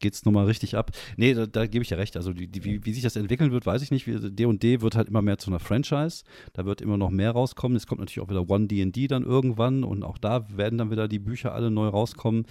[0.00, 0.90] geht es nochmal richtig ab.
[1.16, 2.16] Nee, da, da gebe ich ja recht.
[2.16, 4.06] Also die, die, wie, wie, sich das entwickeln wird, weiß ich nicht.
[4.08, 6.24] D&D wird halt immer mehr zu einer Franchise.
[6.54, 7.76] Da wird immer noch mehr rauskommen.
[7.76, 11.06] Es kommt natürlich auch wieder One D&D dann irgendwann und auch da werden dann wieder
[11.06, 12.46] die Bücher alle neu rauskommen.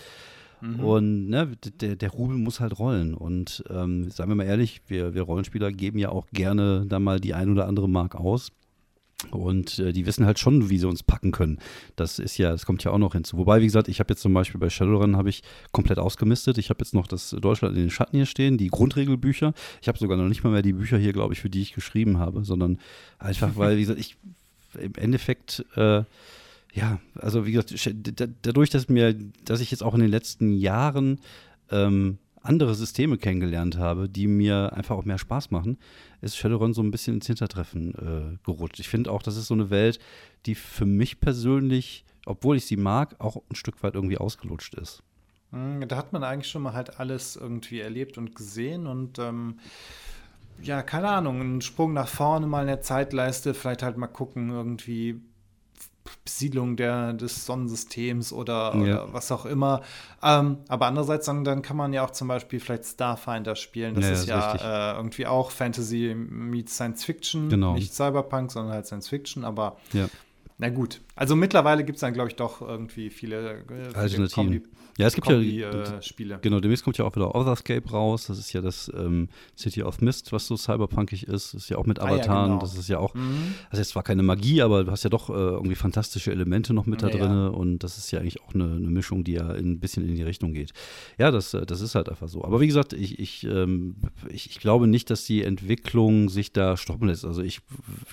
[0.64, 0.80] Mhm.
[0.80, 1.52] Und ne,
[1.82, 3.14] der, der Rubel muss halt rollen.
[3.14, 7.20] Und ähm, sagen wir mal ehrlich, wir, wir Rollenspieler geben ja auch gerne da mal
[7.20, 8.52] die ein oder andere Mark aus.
[9.32, 11.60] Und äh, die wissen halt schon, wie sie uns packen können.
[11.96, 13.38] Das ist ja, das kommt ja auch noch hinzu.
[13.38, 16.58] Wobei, wie gesagt, ich habe jetzt zum Beispiel bei Shadowrun habe ich komplett ausgemistet.
[16.58, 19.54] Ich habe jetzt noch das Deutschland in den Schatten hier stehen, die Grundregelbücher.
[19.82, 21.74] Ich habe sogar noch nicht mal mehr die Bücher hier, glaube ich, für die ich
[21.74, 22.80] geschrieben habe, sondern
[23.18, 24.18] einfach, weil, wie gesagt, ich
[24.80, 26.04] im Endeffekt äh,
[26.74, 27.74] ja, also wie gesagt,
[28.42, 29.14] dadurch, dass mir,
[29.46, 31.20] dass ich jetzt auch in den letzten Jahren
[31.70, 35.78] ähm, andere Systeme kennengelernt habe, die mir einfach auch mehr Spaß machen,
[36.22, 38.80] ist Shadowrun so ein bisschen ins Hintertreffen äh, gerutscht.
[38.80, 40.00] Ich finde auch, das ist so eine Welt,
[40.46, 45.04] die für mich persönlich, obwohl ich sie mag, auch ein Stück weit irgendwie ausgelutscht ist.
[45.52, 49.60] Hm, da hat man eigentlich schon mal halt alles irgendwie erlebt und gesehen und ähm,
[50.62, 54.50] ja, keine Ahnung, ein Sprung nach vorne mal in der Zeitleiste, vielleicht halt mal gucken,
[54.50, 55.22] irgendwie
[56.26, 58.82] Besiedlung der, des Sonnensystems oder, ja.
[58.82, 59.82] oder was auch immer.
[60.22, 63.96] Ähm, aber andererseits dann, dann kann man ja auch zum Beispiel vielleicht Starfinder spielen.
[63.96, 67.50] Das ja, ist ja äh, irgendwie auch Fantasy meets Science Fiction.
[67.50, 67.74] Genau.
[67.74, 69.44] Nicht Cyberpunk, sondern halt Science Fiction.
[69.46, 70.08] Aber ja.
[70.58, 71.02] na gut.
[71.16, 74.64] Also mittlerweile gibt es dann, glaube ich, doch irgendwie viele, äh, Alternativen.
[74.98, 76.38] Ja, es gibt Kombi, ja äh, Spiele.
[76.42, 78.28] Genau, demnächst kommt ja auch wieder Otherscape raus.
[78.28, 79.28] Das ist ja das ähm,
[79.58, 81.54] City of Mist, was so cyberpunkig ist.
[81.54, 82.30] Das ist ja auch mit Avataren.
[82.30, 82.60] Ah, ja, genau.
[82.60, 83.56] Das ist ja auch, mhm.
[83.72, 86.86] das ist zwar keine Magie, aber du hast ja doch äh, irgendwie fantastische Elemente noch
[86.86, 87.22] mit da drin.
[87.22, 87.48] Ja.
[87.48, 90.24] Und das ist ja eigentlich auch eine, eine, Mischung, die ja ein bisschen in die
[90.24, 90.74] Richtung geht.
[91.18, 92.44] Ja, das, äh, das ist halt einfach so.
[92.44, 93.96] Aber wie gesagt, ich, ich, ähm,
[94.30, 97.26] ich, ich glaube nicht, dass die Entwicklung sich da stoppen lässt.
[97.26, 97.62] Also ich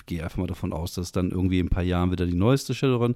[0.07, 2.73] gehe einfach mal davon aus, dass dann irgendwie in ein paar Jahren wieder die neueste
[2.73, 3.15] Shadowrun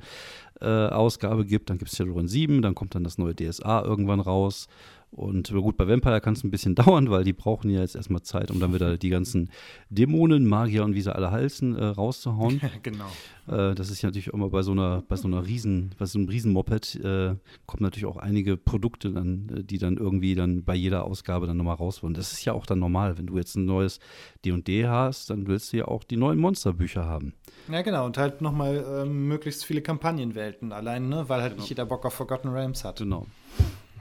[0.62, 1.70] äh, Ausgabe gibt.
[1.70, 4.68] Dann gibt es Shadowrun 7, dann kommt dann das neue DSA irgendwann raus.
[5.16, 8.22] Und gut, bei Vampire kann es ein bisschen dauern, weil die brauchen ja jetzt erstmal
[8.24, 9.50] Zeit, um dann wieder die ganzen
[9.90, 12.60] Dämonen, Magier und wie sie alle heißen, äh, rauszuhauen.
[12.84, 13.06] genau.
[13.48, 16.06] Äh, das ist ja natürlich auch immer bei so einer, bei so einer Riesen, bei
[16.06, 17.36] so einem Riesenmoped äh,
[17.66, 21.56] kommen natürlich auch einige Produkte dann, äh, die dann irgendwie dann bei jeder Ausgabe dann
[21.56, 22.14] nochmal raus wollen.
[22.14, 23.18] Das ist ja auch dann normal.
[23.18, 24.02] Wenn du jetzt ein neues
[24.44, 27.34] D&D hast, dann willst du ja auch die neuen Monsterbücher haben.
[27.72, 28.06] Ja, genau.
[28.06, 31.30] Und halt nochmal ähm, möglichst viele Kampagnenwelten allein, ne?
[31.30, 31.62] weil halt genau.
[31.62, 32.98] nicht jeder Bock auf Forgotten Realms hat.
[32.98, 33.28] Genau.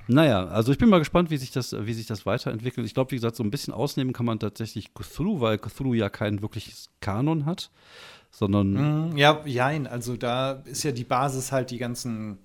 [0.06, 2.86] Naja, also ich bin mal gespannt, wie sich das, wie sich das weiterentwickelt.
[2.86, 6.08] Ich glaube, wie gesagt, so ein bisschen ausnehmen kann man tatsächlich Cthulhu, weil Cthulhu ja
[6.10, 7.70] kein wirkliches Kanon hat,
[8.30, 9.12] sondern.
[9.12, 9.86] Mm, ja, jein.
[9.86, 12.38] Also da ist ja die Basis halt die ganzen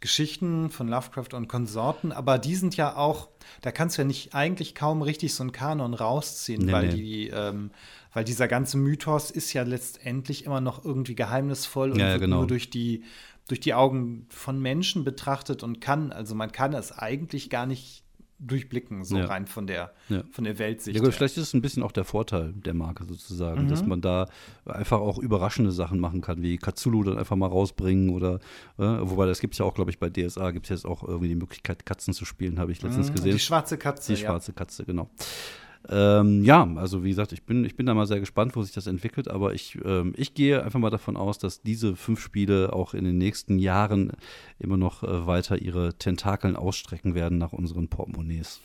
[0.00, 3.28] Geschichten von Lovecraft und Konsorten, aber die sind ja auch,
[3.60, 6.94] da kannst du ja nicht eigentlich kaum richtig so einen Kanon rausziehen, nee, weil nee.
[6.94, 7.70] die, ähm,
[8.14, 12.38] weil dieser ganze Mythos ist ja letztendlich immer noch irgendwie geheimnisvoll und ja, ja, genau.
[12.38, 13.04] nur durch die
[13.50, 18.04] durch die Augen von Menschen betrachtet und kann, also man kann es eigentlich gar nicht
[18.38, 19.26] durchblicken, so ja.
[19.26, 20.22] rein von der, ja.
[20.30, 20.96] von der Weltsicht.
[20.96, 23.68] Ja, gut, vielleicht ist es ein bisschen auch der Vorteil der Marke sozusagen, mhm.
[23.68, 24.28] dass man da
[24.64, 28.36] einfach auch überraschende Sachen machen kann, wie Katsulu dann einfach mal rausbringen oder,
[28.78, 31.02] äh, wobei das gibt es ja auch, glaube ich, bei DSA gibt es jetzt auch
[31.02, 33.14] irgendwie die Möglichkeit, Katzen zu spielen, habe ich letztens mhm.
[33.14, 33.32] gesehen.
[33.32, 34.14] Die schwarze Katze.
[34.14, 35.10] Die schwarze Katze, genau.
[35.88, 38.72] Ähm, ja, also wie gesagt, ich bin, ich bin da mal sehr gespannt, wo sich
[38.72, 42.72] das entwickelt, aber ich, ähm, ich gehe einfach mal davon aus, dass diese fünf Spiele
[42.72, 44.12] auch in den nächsten Jahren
[44.58, 48.60] immer noch äh, weiter ihre Tentakeln ausstrecken werden nach unseren Portemonnaies.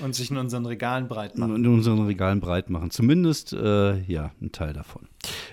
[0.00, 1.56] Und sich in unseren Regalen breit machen.
[1.56, 2.90] In unseren Regalen breit machen.
[2.90, 5.07] Zumindest, äh, ja, ein Teil davon.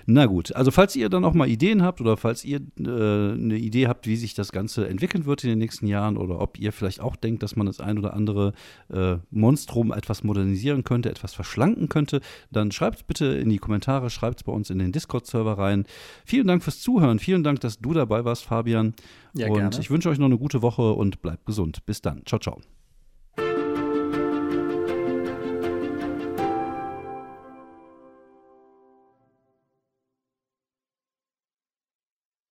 [0.06, 3.56] Na gut, also falls ihr dann auch mal Ideen habt oder falls ihr äh, eine
[3.56, 6.72] Idee habt, wie sich das Ganze entwickeln wird in den nächsten Jahren oder ob ihr
[6.72, 8.52] vielleicht auch denkt, dass man das ein oder andere
[8.92, 14.10] äh, Monstrum etwas modernisieren könnte, etwas verschlanken könnte, dann schreibt es bitte in die Kommentare,
[14.10, 15.84] schreibt es bei uns in den Discord-Server rein.
[16.24, 18.94] Vielen Dank fürs Zuhören, vielen Dank, dass du dabei warst, Fabian.
[19.34, 19.76] Ja, und gerne.
[19.80, 21.84] ich wünsche euch noch eine gute Woche und bleibt gesund.
[21.84, 22.22] Bis dann.
[22.24, 22.60] Ciao, ciao.